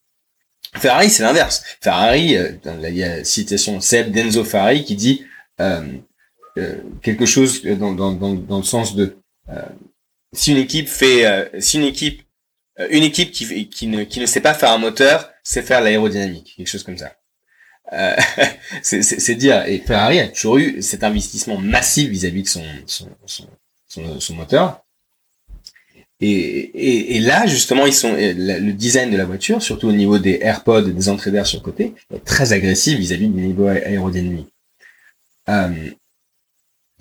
Ferrari, 0.79 1.11
c'est 1.11 1.23
l'inverse. 1.23 1.63
Ferrari, 1.81 2.37
euh, 2.37 2.53
il 2.85 2.97
y 2.97 3.05
a 3.05 3.25
citation 3.25 3.81
Seb 3.81 4.13
Denzo 4.13 4.45
Ferrari 4.45 4.85
qui 4.85 4.97
dit 4.97 5.25
euh, 5.61 5.83
euh 6.59 6.77
quelque 7.03 7.27
chose 7.27 7.63
dans, 7.65 7.93
dans, 7.93 8.13
dans, 8.13 8.35
dans, 8.35 8.59
le 8.59 8.65
sens 8.65 8.95
de 8.95 9.17
si 10.33 10.53
une 10.53 10.59
équipe 10.59 10.89
fait, 10.89 11.51
si 11.61 11.79
une 11.79 11.85
équipe, 11.85 12.23
une 12.91 13.05
équipe 13.05 13.31
qui, 13.31 13.69
qui, 13.69 13.87
ne, 13.87 14.05
qui 14.05 14.21
ne 14.21 14.27
sait 14.27 14.41
pas 14.41 14.55
faire 14.55 14.71
un 14.73 14.79
moteur, 14.79 15.31
c'est 15.43 15.63
faire 15.63 15.81
l'aérodynamique, 15.81 16.55
quelque 16.57 16.67
chose 16.67 16.83
comme 16.83 16.99
ça. 16.99 17.13
C'est 18.83 19.35
dire, 19.37 19.65
et 19.67 19.79
Ferrari 19.79 20.19
a 20.19 20.29
toujours 20.29 20.59
eu 20.59 20.83
cet 20.83 21.05
investissement 21.05 21.57
massif 21.57 22.11
vis-à-vis 22.11 22.43
de 22.43 22.49
son, 22.49 22.65
son, 22.87 23.09
son, 23.87 24.21
son, 24.21 24.35
moteur. 24.35 24.85
Et, 26.21 26.29
et, 26.29 27.17
et, 27.17 27.21
là, 27.21 27.47
justement, 27.47 27.85
ils 27.85 27.93
sont 27.93 28.15
le 28.17 28.73
design 28.73 29.11
de 29.11 29.17
la 29.19 29.27
voiture, 29.27 29.61
surtout 29.61 29.89
au 29.89 29.93
niveau 29.93 30.19
des 30.19 30.39
AirPods 30.41 30.89
et 30.89 30.93
des 30.93 31.09
entrées 31.11 31.31
d'air 31.31 31.47
sur 31.47 31.59
le 31.59 31.65
côté, 31.65 31.95
est 32.15 32.25
très 32.25 32.53
agressif 32.53 32.99
vis-à-vis 32.99 33.29
du 33.29 33.41
niveau 33.41 33.67
aérodynamique. 33.67 34.49
Euh, 35.49 35.91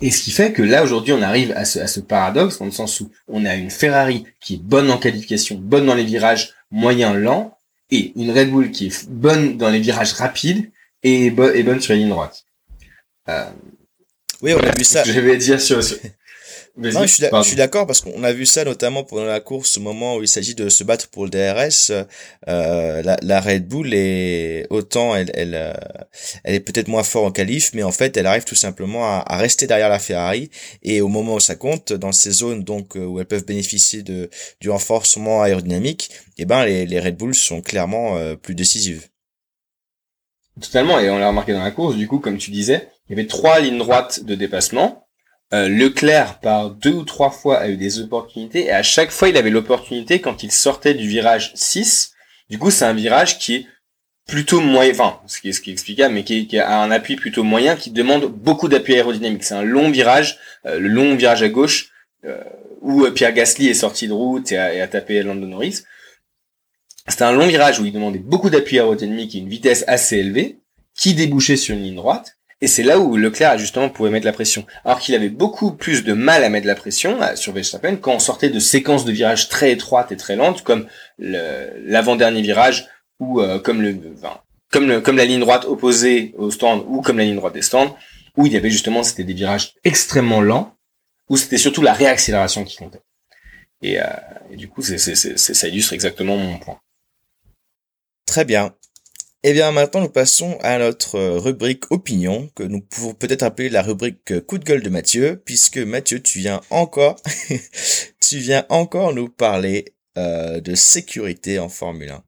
et 0.02 0.10
ce 0.10 0.22
qui 0.22 0.30
fait 0.30 0.52
que 0.52 0.62
là, 0.62 0.84
aujourd'hui, 0.84 1.14
on 1.14 1.22
arrive 1.22 1.52
à 1.52 1.64
ce, 1.64 1.78
à 1.78 1.86
ce 1.86 2.00
paradoxe, 2.00 2.58
dans 2.58 2.66
le 2.66 2.70
sens 2.70 3.00
où 3.00 3.10
on 3.28 3.46
a 3.46 3.54
une 3.54 3.70
Ferrari 3.70 4.24
qui 4.40 4.54
est 4.54 4.62
bonne 4.62 4.90
en 4.90 4.98
qualification, 4.98 5.56
bonne 5.56 5.86
dans 5.86 5.94
les 5.94 6.04
virages 6.04 6.52
moyens 6.70 7.16
lents, 7.16 7.56
et 7.90 8.12
une 8.16 8.30
Red 8.30 8.50
Bull 8.50 8.70
qui 8.70 8.88
est 8.88 9.08
bonne 9.08 9.56
dans 9.56 9.70
les 9.70 9.80
virages 9.80 10.12
rapides, 10.12 10.70
et, 11.02 11.30
bonne 11.30 11.80
sur 11.80 11.94
la 11.94 11.98
ligne 11.98 12.10
droite. 12.10 12.44
Euh, 13.28 13.48
oui, 14.42 14.52
on 14.54 14.60
a 14.60 14.76
vu 14.76 14.84
ça. 14.84 15.04
Je 15.04 15.18
vais 15.18 15.36
dire 15.36 15.60
sur. 15.60 15.80
Non, 16.78 17.06
je 17.06 17.42
suis 17.42 17.56
d'accord 17.56 17.86
parce 17.86 18.02
qu'on 18.02 18.22
a 18.22 18.32
vu 18.32 18.44
ça 18.44 18.64
notamment 18.64 19.02
pendant 19.02 19.24
la 19.24 19.40
course 19.40 19.78
au 19.78 19.80
moment 19.80 20.16
où 20.16 20.22
il 20.22 20.28
s'agit 20.28 20.54
de 20.54 20.68
se 20.68 20.84
battre 20.84 21.08
pour 21.08 21.24
le 21.24 21.30
DRS. 21.30 21.90
Euh, 22.48 23.02
la, 23.02 23.16
la, 23.22 23.40
Red 23.40 23.66
Bull 23.66 23.94
est 23.94 24.66
autant 24.68 25.16
elle 25.16 25.30
elle, 25.32 25.54
euh, 25.54 25.72
elle 26.44 26.54
est 26.54 26.60
peut-être 26.60 26.88
moins 26.88 27.02
fort 27.02 27.24
en 27.24 27.30
qualif, 27.30 27.70
mais 27.72 27.82
en 27.82 27.92
fait 27.92 28.16
elle 28.18 28.26
arrive 28.26 28.44
tout 28.44 28.54
simplement 28.54 29.06
à, 29.06 29.24
à, 29.26 29.38
rester 29.38 29.66
derrière 29.66 29.88
la 29.88 29.98
Ferrari 29.98 30.50
et 30.82 31.00
au 31.00 31.08
moment 31.08 31.36
où 31.36 31.40
ça 31.40 31.54
compte 31.54 31.94
dans 31.94 32.12
ces 32.12 32.30
zones 32.30 32.62
donc 32.62 32.96
euh, 32.96 33.06
où 33.06 33.20
elles 33.20 33.26
peuvent 33.26 33.46
bénéficier 33.46 34.02
de 34.02 34.28
du 34.60 34.68
renforcement 34.68 35.42
aérodynamique, 35.42 36.10
et 36.38 36.42
eh 36.42 36.44
ben 36.44 36.64
les, 36.64 36.86
les 36.86 37.00
Red 37.00 37.16
Bull 37.16 37.34
sont 37.34 37.62
clairement 37.62 38.16
euh, 38.16 38.36
plus 38.36 38.54
décisives. 38.54 39.08
Totalement, 40.60 40.98
et 40.98 41.10
on 41.10 41.18
l'a 41.18 41.28
remarqué 41.28 41.52
dans 41.52 41.62
la 41.62 41.70
course, 41.70 41.96
du 41.96 42.08
coup, 42.08 42.18
comme 42.18 42.38
tu 42.38 42.50
disais, 42.50 42.88
il 43.08 43.16
y 43.16 43.20
avait 43.20 43.28
trois 43.28 43.60
lignes 43.60 43.78
droites 43.78 44.24
de 44.24 44.34
dépassement. 44.34 45.05
Euh, 45.54 45.68
Leclerc, 45.68 46.40
par 46.40 46.70
deux 46.70 46.92
ou 46.92 47.04
trois 47.04 47.30
fois, 47.30 47.58
a 47.58 47.68
eu 47.68 47.76
des 47.76 48.00
opportunités, 48.00 48.64
et 48.64 48.72
à 48.72 48.82
chaque 48.82 49.10
fois, 49.10 49.28
il 49.28 49.36
avait 49.36 49.50
l'opportunité 49.50 50.20
quand 50.20 50.42
il 50.42 50.50
sortait 50.50 50.94
du 50.94 51.08
virage 51.08 51.52
6. 51.54 52.12
Du 52.50 52.58
coup, 52.58 52.70
c'est 52.70 52.84
un 52.84 52.94
virage 52.94 53.38
qui 53.38 53.54
est 53.54 53.66
plutôt 54.26 54.60
moyen, 54.60 54.90
enfin, 54.90 55.20
ce 55.26 55.40
qui 55.40 55.50
est, 55.50 55.52
ce 55.52 55.60
qui 55.60 55.70
est 55.70 56.08
mais 56.08 56.24
qui, 56.24 56.58
a 56.58 56.80
un 56.80 56.90
appui 56.90 57.14
plutôt 57.14 57.44
moyen, 57.44 57.76
qui 57.76 57.90
demande 57.90 58.26
beaucoup 58.26 58.66
d'appui 58.68 58.94
aérodynamique. 58.94 59.44
C'est 59.44 59.54
un 59.54 59.62
long 59.62 59.90
virage, 59.90 60.38
euh, 60.66 60.80
le 60.80 60.88
long 60.88 61.14
virage 61.14 61.44
à 61.44 61.48
gauche, 61.48 61.90
euh, 62.24 62.42
où 62.80 63.08
Pierre 63.12 63.32
Gasly 63.32 63.68
est 63.68 63.74
sorti 63.74 64.08
de 64.08 64.12
route 64.12 64.50
et 64.50 64.58
a, 64.58 64.74
et 64.74 64.80
a 64.80 64.88
tapé 64.88 65.22
Lando 65.22 65.46
Norris. 65.46 65.84
C'était 67.06 67.22
un 67.22 67.32
long 67.32 67.46
virage 67.46 67.78
où 67.78 67.84
il 67.84 67.92
demandait 67.92 68.18
beaucoup 68.18 68.50
d'appui 68.50 68.78
aérodynamique 68.78 69.36
et 69.36 69.38
une 69.38 69.48
vitesse 69.48 69.84
assez 69.86 70.16
élevée, 70.16 70.58
qui 70.96 71.14
débouchait 71.14 71.56
sur 71.56 71.76
une 71.76 71.82
ligne 71.82 71.96
droite. 71.96 72.36
Et 72.62 72.68
c'est 72.68 72.82
là 72.82 72.98
où 72.98 73.16
Leclerc 73.16 73.58
justement 73.58 73.90
pouvait 73.90 74.10
mettre 74.10 74.24
la 74.24 74.32
pression. 74.32 74.66
Alors 74.84 74.98
qu'il 74.98 75.14
avait 75.14 75.28
beaucoup 75.28 75.72
plus 75.72 76.04
de 76.04 76.14
mal 76.14 76.42
à 76.42 76.48
mettre 76.48 76.66
la 76.66 76.74
pression 76.74 77.20
euh, 77.20 77.36
sur 77.36 77.52
Verstappen 77.52 77.96
quand 77.96 78.14
on 78.14 78.18
sortait 78.18 78.48
de 78.48 78.58
séquences 78.58 79.04
de 79.04 79.12
virages 79.12 79.48
très 79.48 79.72
étroites 79.72 80.10
et 80.10 80.16
très 80.16 80.36
lentes, 80.36 80.62
comme 80.62 80.86
l'avant-dernier 81.18 82.40
virage 82.40 82.88
ou 83.20 83.40
euh, 83.40 83.58
comme 83.58 83.82
le, 83.82 83.98
comme 84.70 84.88
le, 84.88 85.00
comme 85.00 85.16
la 85.16 85.26
ligne 85.26 85.40
droite 85.40 85.66
opposée 85.66 86.34
au 86.38 86.50
stand 86.50 86.84
ou 86.88 87.02
comme 87.02 87.18
la 87.18 87.24
ligne 87.24 87.36
droite 87.36 87.54
des 87.54 87.62
stands, 87.62 87.94
où 88.36 88.46
il 88.46 88.52
y 88.52 88.56
avait 88.56 88.70
justement 88.70 89.02
c'était 89.02 89.24
des 89.24 89.34
virages 89.34 89.74
extrêmement 89.84 90.40
lents, 90.40 90.74
où 91.28 91.36
c'était 91.36 91.58
surtout 91.58 91.82
la 91.82 91.92
réaccélération 91.92 92.64
qui 92.64 92.76
comptait. 92.76 93.02
Et, 93.82 94.00
euh, 94.00 94.06
du 94.54 94.68
coup, 94.68 94.82
ça 94.82 95.68
illustre 95.68 95.92
exactement 95.92 96.36
mon 96.36 96.58
point. 96.58 96.80
Très 98.26 98.44
bien. 98.44 98.74
Et 99.46 99.50
eh 99.50 99.52
bien 99.52 99.70
maintenant 99.70 100.00
nous 100.00 100.08
passons 100.08 100.58
à 100.60 100.76
notre 100.76 101.20
rubrique 101.20 101.88
opinion 101.92 102.50
que 102.56 102.64
nous 102.64 102.80
pouvons 102.80 103.14
peut-être 103.14 103.44
appeler 103.44 103.68
la 103.68 103.80
rubrique 103.80 104.40
coup 104.44 104.58
de 104.58 104.64
gueule 104.64 104.82
de 104.82 104.88
Mathieu 104.88 105.40
puisque 105.44 105.78
Mathieu 105.78 106.20
tu 106.20 106.40
viens 106.40 106.60
encore 106.70 107.14
tu 108.20 108.38
viens 108.38 108.66
encore 108.70 109.14
nous 109.14 109.28
parler 109.28 109.94
euh, 110.18 110.60
de 110.60 110.74
sécurité 110.74 111.60
en 111.60 111.68
Formule 111.68 112.10
1. 112.10 112.24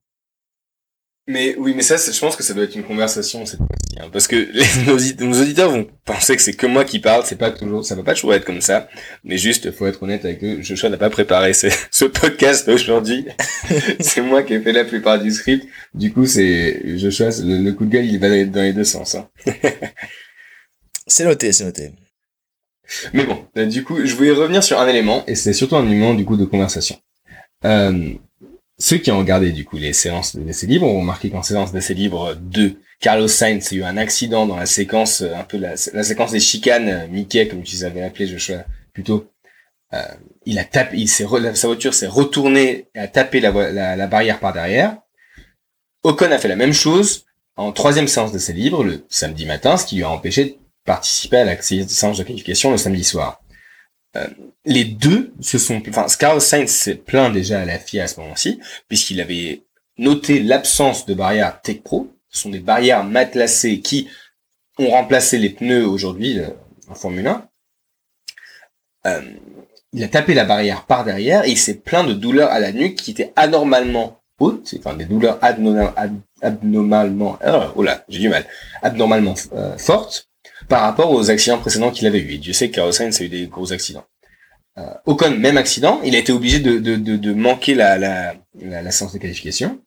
Mais 1.31 1.55
oui, 1.59 1.75
mais 1.77 1.83
ça, 1.83 1.97
je 1.97 2.19
pense 2.19 2.37
que 2.37 2.43
ça 2.43 2.55
doit 2.55 2.65
être 2.65 2.75
une 2.75 2.85
conversation 2.85 3.45
cette 3.45 3.59
fois-ci, 3.59 4.01
hein, 4.01 4.09
parce 4.11 4.27
que 4.27 4.37
les, 4.53 5.27
nos, 5.27 5.43
auditeurs 5.43 5.71
vont 5.71 5.87
penser 6.07 6.35
que 6.35 6.41
c'est 6.41 6.55
que 6.55 6.67
moi 6.67 6.87
qui 6.87 7.01
parle. 7.01 7.23
C'est 7.27 7.37
pas 7.37 7.51
toujours, 7.51 7.85
ça 7.85 7.95
va 7.95 8.03
pas 8.03 8.15
toujours 8.15 8.33
être 8.33 8.47
comme 8.47 8.63
ça. 8.63 8.89
Mais 9.25 9.37
juste, 9.37 9.71
faut 9.71 9.87
être 9.87 10.03
honnête 10.03 10.25
avec 10.25 10.43
eux. 10.43 10.63
Joshua 10.63 10.89
n'a 10.89 10.97
pas 10.97 11.11
préparé 11.11 11.53
ce, 11.53 11.67
ce 11.91 12.07
podcast 12.07 12.67
aujourd'hui. 12.69 13.27
c'est 14.01 14.23
moi 14.23 14.43
qui 14.43 14.55
ai 14.55 14.61
fait 14.61 14.73
la 14.73 14.87
plupart 14.87 15.21
du 15.21 15.31
script. 15.31 15.69
Du 15.93 16.15
coup, 16.15 16.25
c'est 16.25 16.97
Joshua, 16.99 17.29
le, 17.45 17.63
le 17.63 17.73
coup 17.75 17.85
de 17.85 17.91
gueule, 17.91 18.07
il 18.07 18.19
va 18.19 18.29
dans 18.47 18.63
les 18.63 18.73
deux 18.73 18.85
sens. 18.85 19.15
Hein. 19.15 19.29
c'est 21.07 21.25
noté, 21.25 21.53
c'est 21.53 21.65
noté. 21.65 21.93
Mais 23.13 23.25
bon, 23.25 23.45
euh, 23.59 23.67
du 23.67 23.85
coup, 23.85 23.99
je 24.03 24.15
voulais 24.15 24.31
revenir 24.31 24.65
sur 24.65 24.81
un 24.81 24.89
élément, 24.89 25.25
et 25.27 25.35
c'est 25.35 25.53
surtout 25.53 25.77
un 25.77 25.87
élément 25.87 26.15
du 26.15 26.25
coup 26.25 26.39
de 26.39 26.47
conversation. 26.47 26.97
Euh, 27.67 28.15
ceux 28.79 28.99
qui 28.99 29.11
ont 29.11 29.19
regardé 29.19 29.53
du 29.53 29.65
coup 29.65 29.77
les 29.77 29.93
séances 29.93 30.37
d'essais 30.37 30.67
libres 30.67 30.87
ont 30.87 31.01
remarqué 31.01 31.31
qu'en 31.31 31.43
séance 31.43 31.73
d'essais 31.73 31.95
libres 31.95 32.35
2, 32.37 32.81
Carlos 33.01 33.29
Sainz 33.29 33.73
a 33.73 33.77
eu 33.77 33.83
un 33.83 33.97
accident 33.97 34.47
dans 34.47 34.57
la 34.57 34.67
séquence, 34.67 35.23
euh, 35.23 35.35
un 35.35 35.45
peu 35.45 35.57
la, 35.57 35.77
séquence 35.77 36.33
des 36.33 36.41
chicanes, 36.41 36.89
euh, 36.89 37.07
Mickey 37.09 37.49
comme 37.49 37.63
tu 37.63 37.77
les 37.77 37.85
avais 37.85 38.03
appelé, 38.03 38.27
je 38.27 38.39
choisis 38.39 38.65
plutôt. 38.93 39.31
Euh, 39.95 40.03
il 40.47 40.59
a 40.59 40.65
tapé, 40.65 41.07
sa 41.07 41.27
voiture 41.27 41.95
s'est 41.95 42.07
retournée 42.07 42.89
et 42.95 42.99
a 42.99 43.09
tapé 43.09 43.41
la, 43.41 43.97
la, 43.97 44.07
barrière 44.07 44.39
par 44.39 44.53
derrière. 44.53 44.97
Ocon 46.03 46.31
a 46.31 46.39
fait 46.39 46.49
la 46.49 46.57
même 46.57 46.73
chose 46.73 47.25
en 47.57 47.73
troisième 47.73 48.09
séance 48.09 48.33
d'essais 48.33 48.53
libres 48.53 48.85
le 48.85 49.05
samedi 49.09 49.47
matin, 49.47 49.77
ce 49.77 49.87
qui 49.87 49.97
lui 49.97 50.05
a 50.05 50.11
empêché 50.11 50.45
de 50.45 50.57
participer 50.85 51.39
à 51.39 51.45
la 51.45 51.61
séance 51.61 52.19
de 52.19 52.23
qualification 52.23 52.71
le 52.71 52.77
samedi 52.77 53.05
soir. 53.05 53.41
Euh, 54.17 54.27
les 54.65 54.85
deux 54.85 55.33
se 55.41 55.59
sont, 55.59 55.83
enfin, 55.89 56.07
Carlos 56.19 56.41
Sainz 56.41 56.71
s'est 56.71 56.95
plaint 56.95 57.33
déjà 57.33 57.61
à 57.61 57.65
la 57.65 57.79
FIA 57.79 58.05
à 58.05 58.09
ce 58.09 58.21
moment-ci, 58.21 58.61
puisqu'il 58.89 59.21
avait 59.21 59.63
noté 59.99 60.41
l'absence 60.41 61.07
de 61.07 61.15
barrières 61.15 61.61
Tech 61.63 61.83
Pro. 61.83 62.09
Ce 62.31 62.43
sont 62.43 62.51
des 62.51 62.61
barrières 62.61 63.05
matelassées 63.05 63.81
qui 63.81 64.09
ont 64.79 64.91
remplacé 64.91 65.39
les 65.39 65.51
pneus 65.51 65.87
aujourd'hui 65.87 66.39
euh, 66.39 66.49
en 66.89 66.95
Formule 66.95 67.27
1. 67.27 67.49
Euh, 69.07 69.21
il 69.93 70.05
a 70.05 70.09
tapé 70.09 70.35
la 70.35 70.45
barrière 70.45 70.85
par 70.85 71.05
derrière 71.05 71.45
et 71.45 71.51
il 71.51 71.59
s'est 71.59 71.79
plaint 71.79 72.07
de 72.07 72.13
douleurs 72.13 72.51
à 72.51 72.61
la 72.61 72.73
nuque 72.73 72.97
qui 72.97 73.13
étaient 73.13 73.33
anormalement 73.37 74.21
hautes, 74.39 74.75
enfin 74.79 74.95
des 74.95 75.07
douleurs 75.07 75.39
abnormal- 75.43 75.93
ab- 75.97 76.21
abnormalement, 76.43 77.39
oh 77.75 77.83
là, 77.83 78.05
j'ai 78.09 78.19
du 78.21 78.29
mal, 78.29 78.47
abnormalement 78.83 79.35
euh, 79.55 79.77
fortes 79.79 80.29
par 80.69 80.83
rapport 80.83 81.13
aux 81.13 81.31
accidents 81.31 81.59
précédents 81.59 81.91
qu'il 81.91 82.07
avait 82.07 82.21
eu. 82.21 82.33
Et 82.33 82.39
Dieu 82.39 82.53
sait 82.53 82.69
que 82.71 82.75
Carlos 82.77 82.93
Sainz 82.93 83.21
a 83.21 83.25
eu 83.25 83.29
des 83.29 83.47
gros 83.47 83.73
accidents. 83.73 84.05
Euh, 84.79 84.83
Ocon, 85.07 85.37
même 85.39 85.57
accident, 85.57 86.01
il 86.05 86.15
a 86.15 86.19
été 86.19 86.33
obligé 86.33 86.61
de, 86.61 86.79
de, 86.79 86.97
de, 86.97 87.17
de 87.17 87.33
manquer 87.33 87.75
la, 87.75 87.99
la, 87.99 88.35
la, 88.61 88.83
la 88.83 88.91
séance 88.91 89.13
de 89.13 89.19
qualification. 89.19 89.81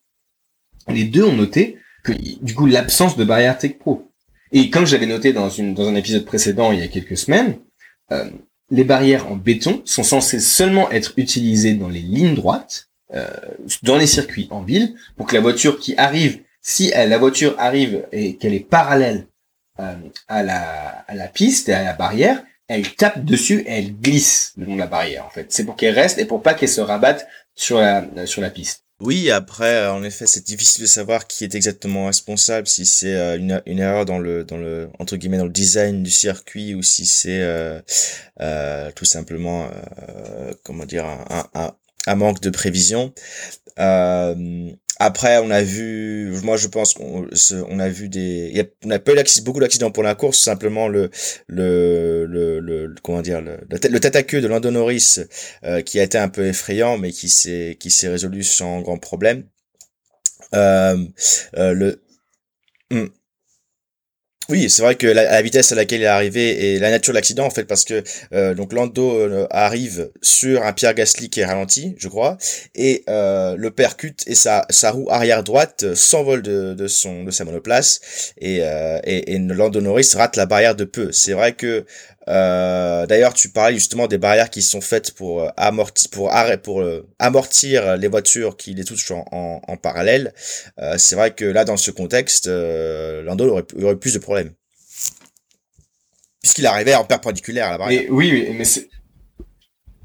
Les 0.88 1.04
deux 1.06 1.24
ont 1.24 1.34
noté 1.36 1.78
que, 2.04 2.14
du 2.14 2.54
coup, 2.56 2.66
l'absence 2.66 3.16
de 3.16 3.24
barrière 3.24 3.58
Tech 3.58 3.78
Pro. 3.78 4.12
Et 4.52 4.70
comme 4.70 4.86
j'avais 4.86 5.06
noté 5.06 5.32
dans, 5.34 5.50
une, 5.50 5.74
dans 5.74 5.88
un 5.88 5.96
épisode 5.96 6.26
précédent 6.26 6.72
il 6.72 6.80
y 6.80 6.84
a 6.84 6.88
quelques 6.88 7.18
semaines, 7.18 7.58
euh, 8.12 8.30
les 8.70 8.84
barrières 8.84 9.32
en 9.32 9.36
béton 9.36 9.82
sont 9.86 10.04
censées 10.04 10.40
seulement 10.40 10.90
être 10.92 11.14
utilisées 11.18 11.74
dans 11.74 11.90
les 11.90 12.00
lignes 12.02 12.36
droites, 12.36 12.90
euh, 13.14 13.28
dans 13.84 13.98
les 13.98 14.08
circuits 14.08 14.48
en 14.52 14.62
ville, 14.62 14.96
pour 15.16 15.26
que 15.28 15.36
la 15.36 15.42
voiture 15.42 15.80
qui 15.80 15.96
arrive, 15.98 16.42
si 16.62 16.92
elle- 16.94 17.10
la 17.10 17.18
voiture 17.18 17.56
arrive 17.60 18.06
et 18.12 18.36
qu'elle 18.38 18.54
est 18.54 18.60
parallèle 18.68 19.28
euh, 19.82 19.94
à, 20.28 20.44
la, 20.44 21.06
à 21.08 21.16
la 21.16 21.28
piste 21.28 21.70
et 21.70 21.74
à 21.74 21.84
la 21.84 21.94
barrière, 21.94 22.44
elle 22.68 22.96
tape 22.96 23.26
dessus 23.26 23.62
et 23.66 23.80
elle 23.80 23.94
glisse 23.94 24.54
le 24.58 24.66
long 24.66 24.76
de 24.76 24.80
la 24.80 24.88
barrière 24.88 25.26
en 25.26 25.30
fait. 25.30 25.48
C'est 25.50 25.66
pour 25.66 25.76
qu'elle 25.76 25.94
reste 25.94 26.20
et 26.20 26.26
pour 26.26 26.42
pas 26.42 26.54
qu'elle 26.54 26.70
se 26.70 26.82
rabatte 26.82 27.28
sur 27.56 27.80
la, 27.80 28.06
sur 28.26 28.42
la 28.42 28.50
piste. 28.50 28.86
Oui, 29.02 29.32
après, 29.32 29.88
en 29.88 30.04
effet, 30.04 30.28
c'est 30.28 30.46
difficile 30.46 30.84
de 30.84 30.88
savoir 30.88 31.26
qui 31.26 31.44
est 31.44 31.56
exactement 31.56 32.06
responsable, 32.06 32.68
si 32.68 32.86
c'est 32.86 33.16
euh, 33.16 33.36
une, 33.66 33.80
erreur 33.80 34.06
dans 34.06 34.20
le, 34.20 34.44
dans 34.44 34.58
le, 34.58 34.90
entre 35.00 35.18
guillemets, 35.18 35.40
dans 35.40 35.46
le 35.46 35.50
design 35.50 36.04
du 36.04 36.12
circuit 36.12 36.76
ou 36.76 36.84
si 36.84 37.08
c'est 37.08 37.42
euh, 37.42 38.92
tout 38.96 39.06
simplement, 39.06 39.68
comment 40.64 40.86
dire, 40.86 41.06
un, 41.06 41.74
un 42.08 42.16
manque 42.16 42.42
de 42.42 42.52
prévision. 42.52 43.14
Après, 45.04 45.40
on 45.40 45.50
a 45.50 45.64
vu, 45.64 46.32
moi 46.44 46.58
je 46.58 46.68
pense 46.68 46.94
qu'on 46.94 47.28
a 47.80 47.90
vu 47.90 48.08
des, 48.08 48.52
il 48.54 48.60
a, 48.60 48.66
on 48.86 48.88
n'a 48.90 49.00
pas 49.00 49.14
eu 49.14 49.42
beaucoup 49.44 49.60
d'accidents 49.60 49.90
pour 49.90 50.04
la 50.04 50.14
course, 50.14 50.40
simplement 50.40 50.88
le, 50.88 51.10
le, 51.48 52.26
le, 52.28 52.60
le- 52.60 52.94
comment 53.02 53.22
dire, 53.22 53.42
le, 53.42 53.58
le, 53.68 53.80
tête- 54.00 54.16
à 54.16 54.22
queue 54.24 54.42
de 54.42 54.48
Lando 54.48 54.70
Norris 54.70 55.20
euh, 55.64 55.82
qui 55.82 56.00
a 56.00 56.04
été 56.04 56.20
un 56.20 56.30
peu 56.30 56.46
effrayant, 56.46 56.98
mais 57.00 57.12
qui 57.12 57.30
s'est 57.30 57.78
qui 57.80 57.90
s'est 57.90 58.10
résolu 58.10 58.44
sans 58.44 58.82
grand 58.82 58.98
problème. 59.00 59.46
Euh, 60.54 60.98
euh, 61.58 61.74
le 61.74 62.02
Hmm. 62.92 63.08
Oui, 64.50 64.70
c'est 64.70 64.82
vrai 64.82 64.96
que 64.96 65.08
la, 65.08 65.42
vitesse 65.42 65.72
à 65.72 65.76
laquelle 65.76 66.02
il 66.02 66.04
est 66.04 66.08
arrivé 66.08 66.74
et 66.74 66.80
la 66.80 66.90
nature 66.90 67.14
de 67.14 67.18
l'accident 67.18 67.46
en 67.46 67.52
fait 67.52 67.64
parce 67.64 67.86
que 67.86 68.04
euh, 68.34 68.54
donc 68.54 68.74
Lando 68.74 69.18
euh, 69.18 69.48
arrive 69.52 70.12
sur 70.22 70.64
un 70.66 70.74
Pierre 70.74 70.94
Gasly 70.94 71.30
qui 71.30 71.42
est 71.42 71.46
ralenti, 71.46 71.96
je 71.98 72.08
crois, 72.08 72.38
et 72.76 73.04
euh, 73.08 73.56
le 73.56 73.72
percute 73.72 74.24
et 74.28 74.36
sa, 74.36 74.66
roue 74.92 75.08
arrière 75.10 75.44
droite 75.44 75.94
s'envole 75.94 76.42
de, 76.42 76.74
de 76.74 76.88
son 76.88 77.24
de 77.24 77.32
sa 77.32 77.46
monoplace 77.46 78.34
et, 78.40 78.60
euh, 78.62 79.00
et, 79.04 79.36
et 79.36 79.40
Lando 79.40 79.80
Norris 79.80 80.10
rate 80.16 80.36
la 80.36 80.48
barrière 80.48 80.76
de 80.76 80.86
peu. 80.86 81.12
C'est 81.12 81.34
vrai 81.34 81.54
que 81.54 81.86
euh, 82.28 83.06
D'ailleurs, 83.08 83.34
tu 83.34 83.50
parlais 83.50 83.76
justement 83.76 84.08
des 84.08 84.18
barrières 84.18 84.50
qui 84.50 84.62
sont 84.62 84.82
faites 84.82 85.12
pour 85.12 85.42
euh, 85.42 85.50
amortir, 85.58 86.10
pour 86.12 86.32
pour 86.64 86.82
euh, 86.82 87.08
amortir 87.20 87.98
les 87.98 88.08
voitures 88.08 88.58
qui 88.58 88.74
les 88.74 88.84
touchent 88.84 89.12
en, 89.12 89.62
en, 89.68 89.78
parallèle. 89.78 90.34
Euh, 90.80 90.98
c'est 90.98 91.16
vrai 91.16 91.32
que 91.32 91.46
là, 91.46 91.66
dans 91.66 91.78
ce 91.78 91.92
contexte, 91.92 92.48
euh, 92.48 93.24
Lando 93.24 93.48
aurait, 93.48 93.66
aurait 93.82 93.96
plus 93.96 94.14
de 94.14 94.20
problèmes 94.20 94.54
puisqu'il 96.42 96.66
arrivait 96.66 96.96
en 96.96 97.04
perpendiculaire 97.04 97.68
à 97.68 97.72
la 97.72 97.78
barrière. 97.78 98.04
Oui, 98.10 98.32
oui, 98.32 98.56
mais 98.58 98.66
c'est 98.66 98.90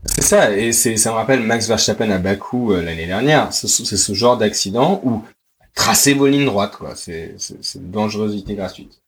c'est 0.04 0.22
ça, 0.22 0.56
et 0.56 0.72
c'est 0.72 0.96
ça 0.96 1.10
me 1.10 1.16
rappelle 1.16 1.40
Max 1.40 1.66
Verstappen 1.66 2.10
à 2.10 2.18
Bakou 2.18 2.72
euh, 2.72 2.82
l'année 2.82 3.06
dernière. 3.06 3.52
C'est 3.52 3.66
ce 3.66 4.14
genre 4.14 4.36
d'accident 4.36 5.00
où 5.04 5.24
tracez 5.74 6.14
vos 6.14 6.26
lignes 6.28 6.46
droites, 6.46 6.76
quoi. 6.76 6.94
C'est 6.94 7.34
c'est 7.38 7.90
dangerosité 7.90 8.54
gratuite. 8.54 9.00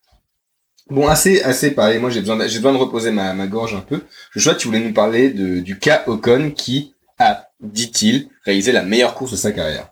Bon, 0.90 1.06
assez 1.06 1.42
assez 1.42 1.72
parlé. 1.72 1.98
Moi, 1.98 2.08
j'ai 2.08 2.20
besoin 2.20 2.36
de, 2.36 2.48
j'ai 2.48 2.58
besoin 2.58 2.72
de 2.72 2.78
reposer 2.78 3.10
ma, 3.10 3.34
ma 3.34 3.46
gorge 3.46 3.74
un 3.74 3.80
peu. 3.80 4.00
Je 4.34 4.42
vois 4.42 4.54
que 4.54 4.60
tu 4.60 4.68
voulais 4.68 4.80
nous 4.80 4.94
parler 4.94 5.30
de, 5.30 5.60
du 5.60 5.78
cas 5.78 6.02
Ocon 6.06 6.50
qui 6.50 6.94
a, 7.18 7.50
dit-il, 7.60 8.30
réalisé 8.44 8.72
la 8.72 8.82
meilleure 8.82 9.14
course 9.14 9.32
de 9.32 9.36
sa 9.36 9.52
carrière. 9.52 9.90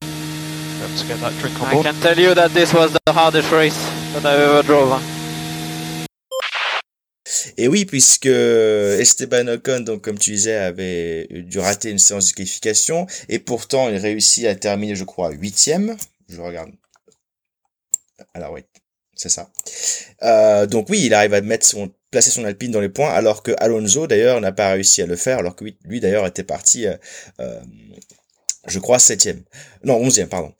Let's 0.00 1.04
get 1.06 1.20
that 1.20 1.32
drink 1.40 1.54
on 1.60 1.66
I 1.66 1.74
board. 1.74 1.84
can 1.84 1.94
tell 2.00 2.18
you 2.18 2.34
that 2.34 2.48
this 2.50 2.72
was 2.72 2.92
the 3.06 3.12
hardest 3.12 3.52
race 3.52 3.76
that 4.14 4.26
I've 4.26 4.40
ever 4.40 4.62
drove. 4.62 4.98
Et 7.58 7.68
oui, 7.68 7.84
puisque 7.84 8.26
Esteban 8.26 9.48
Ocon, 9.48 9.80
donc 9.80 10.02
comme 10.02 10.18
tu 10.18 10.30
disais, 10.30 10.56
avait 10.56 11.28
dû 11.30 11.58
rater 11.58 11.90
une 11.90 11.98
séance 11.98 12.28
de 12.28 12.34
qualification, 12.34 13.06
et 13.28 13.38
pourtant 13.38 13.90
il 13.90 13.96
réussit 13.96 14.46
à 14.46 14.54
terminer, 14.54 14.96
je 14.96 15.04
crois, 15.04 15.30
huitième. 15.30 15.96
Je 16.28 16.40
regarde. 16.40 16.70
Alors 18.34 18.52
oui, 18.52 18.62
c'est 19.22 19.28
ça. 19.28 19.48
Euh, 20.22 20.66
donc 20.66 20.88
oui, 20.88 21.02
il 21.06 21.14
arrive 21.14 21.34
à 21.34 21.40
mettre 21.40 21.64
son 21.64 21.92
placer 22.10 22.30
son 22.30 22.44
Alpine 22.44 22.72
dans 22.72 22.80
les 22.80 22.88
points, 22.88 23.10
alors 23.10 23.42
que 23.42 23.52
Alonso 23.58 24.06
d'ailleurs 24.06 24.40
n'a 24.40 24.52
pas 24.52 24.72
réussi 24.72 25.00
à 25.00 25.06
le 25.06 25.16
faire, 25.16 25.38
alors 25.38 25.54
que 25.54 25.64
lui, 25.84 26.00
d'ailleurs 26.00 26.26
était 26.26 26.42
parti, 26.42 26.86
euh, 26.86 26.96
euh, 27.40 27.60
je 28.66 28.78
crois 28.80 28.98
septième, 28.98 29.42
non 29.84 29.96
onzième 29.96 30.28
pardon. 30.28 30.52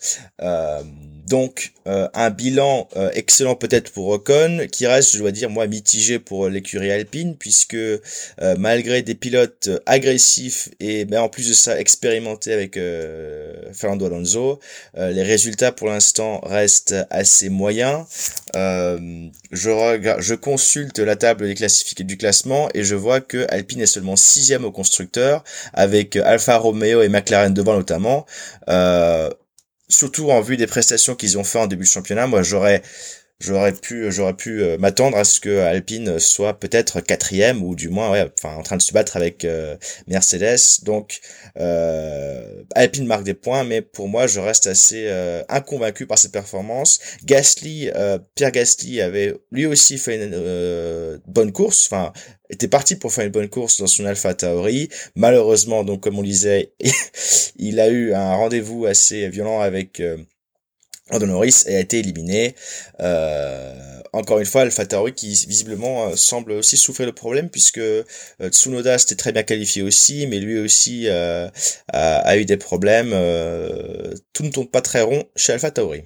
Donc 1.29 1.73
euh, 1.87 2.09
un 2.15 2.31
bilan 2.31 2.89
euh, 2.97 3.11
excellent 3.15 3.55
peut-être 3.55 3.91
pour 3.93 4.09
Ocon, 4.09 4.67
qui 4.71 4.87
reste, 4.87 5.15
je 5.15 5.19
dois 5.19 5.33
dire 5.33 5.51
moi 5.51 5.67
mitigé 5.67 6.19
pour 6.19 6.49
l'écurie 6.49 6.91
Alpine, 6.91 7.37
puisque 7.37 7.75
euh, 7.75 8.01
malgré 8.59 9.03
des 9.03 9.15
pilotes 9.15 9.69
euh, 9.69 9.79
agressifs 9.87 10.69
et 10.81 11.05
ben, 11.05 11.21
en 11.21 11.29
plus 11.29 11.49
de 11.49 11.55
ça 11.55 11.79
expérimentés 11.79 12.53
avec 12.53 12.77
euh, 12.77 13.55
Fernando 13.73 14.07
Alonso, 14.07 14.61
euh, 14.97 15.11
les 15.11 15.23
résultats 15.23 15.73
pour 15.73 15.89
l'instant 15.89 16.41
restent 16.45 16.95
assez 17.11 17.49
moyens. 17.49 18.05
Euh, 18.57 19.29
je, 19.51 20.17
je 20.19 20.35
consulte 20.35 20.99
la 20.99 21.17
table 21.17 21.47
des 21.47 21.55
classifiés 21.55 22.05
du 22.05 22.17
classement 22.17 22.69
et 22.75 22.85
je 22.85 22.95
vois 22.95 23.21
que 23.21 23.47
Alpine 23.49 23.81
est 23.81 23.87
seulement 23.87 24.17
sixième 24.17 24.65
au 24.65 24.71
constructeur, 24.73 25.45
avec 25.73 26.17
Alfa 26.17 26.57
Romeo 26.59 27.03
et 27.03 27.09
McLaren 27.09 27.55
devant 27.55 27.75
notamment. 27.75 28.27
Surtout 29.93 30.31
en 30.31 30.41
vue 30.41 30.57
des 30.57 30.67
prestations 30.67 31.15
qu'ils 31.15 31.37
ont 31.37 31.45
fait 31.45 31.59
en 31.59 31.67
début 31.67 31.85
de 31.85 31.91
championnat, 31.91 32.27
moi 32.27 32.43
j'aurais 32.43 32.81
j'aurais 33.41 33.73
pu 33.73 34.11
j'aurais 34.11 34.35
pu 34.35 34.63
euh, 34.63 34.79
m'attendre 34.79 35.19
à 35.19 35.25
ce 35.25 35.39
que 35.41 35.59
Alpine 35.59 36.19
soit 36.19 36.55
peut-être 36.59 37.01
quatrième 37.01 37.63
ou 37.63 37.75
du 37.75 37.89
moins 37.89 38.11
ouais 38.11 38.31
enfin 38.39 38.55
en 38.57 38.63
train 38.63 38.77
de 38.77 38.83
se 38.83 38.93
battre 38.93 39.17
avec 39.17 39.45
euh, 39.45 39.77
Mercedes. 40.07 40.85
Donc 40.85 41.21
euh, 41.59 42.63
Alpine 42.75 43.07
marque 43.07 43.25
des 43.25 43.35
points 43.35 43.65
mais 43.65 43.83
pour 43.83 44.09
moi 44.09 44.27
je 44.27 44.41
reste 44.41 44.67
assez 44.67 45.07
euh, 45.09 45.43
inconvaincu 45.49 46.07
par 46.07 46.19
cette 46.19 46.33
performance. 46.33 47.01
Gasly 47.25 47.91
euh, 47.95 48.19
Pierre 48.35 48.53
Gasly 48.53 49.03
avait 49.03 49.35
lui 49.51 49.67
aussi 49.67 49.99
fait 49.99 50.25
une 50.25 51.21
bonne 51.27 51.53
course. 51.53 51.89
Enfin 51.91 52.13
était 52.53 52.69
parti 52.69 52.97
pour 52.97 53.13
faire 53.13 53.25
une 53.25 53.33
bonne 53.33 53.49
course 53.49 53.79
dans 53.79 53.87
son 53.87 54.05
Alpha 54.05 54.35
Tauri 54.35 54.89
malheureusement 55.17 55.85
donc 55.85 56.03
comme 56.03 56.19
on 56.19 56.23
disait 56.23 56.73
il 57.57 57.81
a 57.81 57.89
eu 57.89 58.13
un 58.15 58.35
rendez-vous 58.35 58.87
assez 58.87 59.29
violent 59.29 59.61
avec 59.61 60.01
euh, 60.01 60.17
et 61.67 61.77
a 61.77 61.81
été 61.81 61.99
éliminé. 61.99 62.55
Euh, 63.01 64.01
encore 64.13 64.39
une 64.39 64.47
fois, 64.47 64.63
Alpha 64.63 64.85
Tauri 64.85 65.15
qui 65.15 65.29
visiblement 65.49 66.09
euh, 66.09 66.17
semble 66.17 66.53
aussi 66.53 66.77
souffrir 66.77 67.07
de 67.07 67.13
problèmes 67.13 67.49
puisque 67.49 67.79
euh, 67.79 68.05
Tsunoda 68.49 68.99
s'était 68.99 69.15
très 69.15 69.33
bien 69.33 69.43
qualifié 69.43 69.83
aussi, 69.83 70.27
mais 70.27 70.39
lui 70.39 70.59
aussi 70.59 71.09
euh, 71.09 71.49
a, 71.93 72.37
eu 72.37 72.45
des 72.45 72.57
problèmes. 72.57 73.11
Tout 74.33 74.43
ne 74.43 74.51
tourne 74.51 74.69
pas 74.69 74.81
très 74.81 75.03
rond 75.03 75.25
chez 75.37 75.53
Alpha 75.53 75.71
Tauri. 75.71 76.05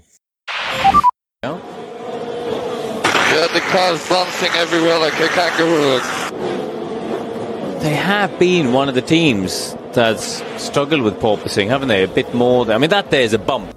They 7.87 7.95
have 7.95 8.37
been 8.41 8.73
one 8.73 8.89
of 8.89 8.97
the 8.97 9.01
teams 9.01 9.77
that's 9.93 10.43
struggled 10.57 11.03
with 11.03 11.21
porpoising, 11.21 11.69
haven't 11.69 11.87
they? 11.87 12.03
A 12.03 12.09
bit 12.09 12.35
more. 12.35 12.69
I 12.69 12.79
mean, 12.79 12.91
that 12.91 13.13
day 13.13 13.23
is 13.23 13.33
a 13.33 13.39
bump. 13.39 13.69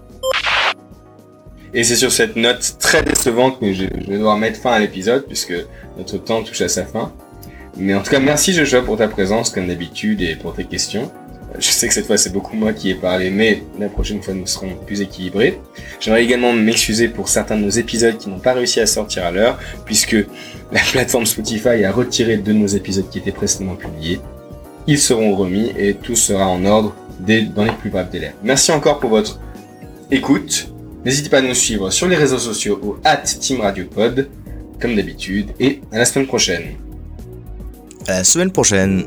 Et 1.76 1.84
c'est 1.84 1.95
sur 1.95 2.12
cette 2.12 2.36
note 2.36 2.78
très 2.80 3.04
décevante 3.04 3.60
que 3.60 3.72
je, 3.72 3.84
je 3.84 4.10
vais 4.10 4.17
devoir 4.17 4.39
mettre 4.39 4.60
fin 4.60 4.72
à 4.72 4.80
l'épisode 4.80 5.28
puisque 5.28 5.54
notre 5.95 6.17
temps 6.17 6.41
touche 6.41 6.62
à 6.62 6.69
sa 6.69 6.86
fin. 6.86 7.13
Mais 7.78 7.93
en 7.93 8.02
tout 8.02 8.10
cas, 8.10 8.17
merci 8.19 8.52
Joshua 8.52 8.82
pour 8.82 8.98
ta 8.98 9.08
présence 9.08 9.52
comme 9.52 9.67
d'habitude 9.67 10.22
et 10.22 10.36
pour 10.36 10.56
tes 10.56 10.63
questions. 10.63 11.12
Je 11.58 11.70
sais 11.70 11.88
que 11.88 11.94
cette 11.94 12.06
fois 12.06 12.18
c'est 12.18 12.32
beaucoup 12.32 12.56
moi 12.56 12.74
qui 12.74 12.92
ai 12.92 12.96
parlé, 12.96 13.30
mais 13.32 13.64
la 13.80 13.90
prochaine 13.90 14.22
fois 14.22 14.34
nous 14.34 14.46
serons 14.46 14.76
plus 14.86 15.02
équilibrés. 15.02 15.60
J'aimerais 16.00 16.24
également 16.24 16.54
m'excuser 16.54 17.08
pour 17.08 17.28
certains 17.28 17.58
de 17.58 17.64
nos 17.64 17.70
épisodes 17.70 18.18
qui 18.18 18.30
n'ont 18.30 18.40
pas 18.40 18.54
réussi 18.54 18.80
à 18.80 18.86
sortir 18.86 19.26
à 19.26 19.32
l'heure, 19.32 19.58
puisque 19.86 20.16
la 20.72 20.80
plateforme 20.92 21.26
Spotify 21.26 21.84
a 21.84 21.92
retiré 21.92 22.38
deux 22.38 22.54
de 22.54 22.58
nos 22.58 22.68
épisodes 22.68 23.10
qui 23.10 23.18
étaient 23.18 23.32
précédemment 23.32 23.76
publiés. 23.76 24.20
Ils 24.88 25.00
seront 25.00 25.36
remis 25.36 25.72
et 25.78 25.96
tout 25.96 26.16
sera 26.16 26.48
en 26.48 26.66
ordre 26.66 26.96
dès, 27.20 27.42
dans 27.42 27.64
les 27.64 27.72
plus 27.72 27.90
brefs 27.90 28.10
délais. 28.10 28.34
Merci 28.44 28.72
encore 28.72 29.00
pour 29.00 29.10
votre 29.10 29.40
écoute. 30.12 30.72
N'hésitez 31.06 31.30
pas 31.30 31.40
à 31.40 31.42
nous 31.42 31.54
suivre 31.54 31.90
sur 31.92 32.08
les 32.08 32.16
réseaux 32.16 32.40
sociaux 32.40 32.80
au 32.84 32.98
at 33.04 33.18
Team 33.18 33.62
Radio 33.62 33.86
Pod, 33.86 34.30
comme 34.80 34.96
d'habitude, 34.96 35.52
et 35.60 35.82
à 35.92 35.98
la 35.98 36.06
semaine 36.06 36.28
prochaine. 36.28 36.76
À 38.08 38.18
la 38.18 38.24
semaine 38.24 38.52
prochaine. 38.52 39.06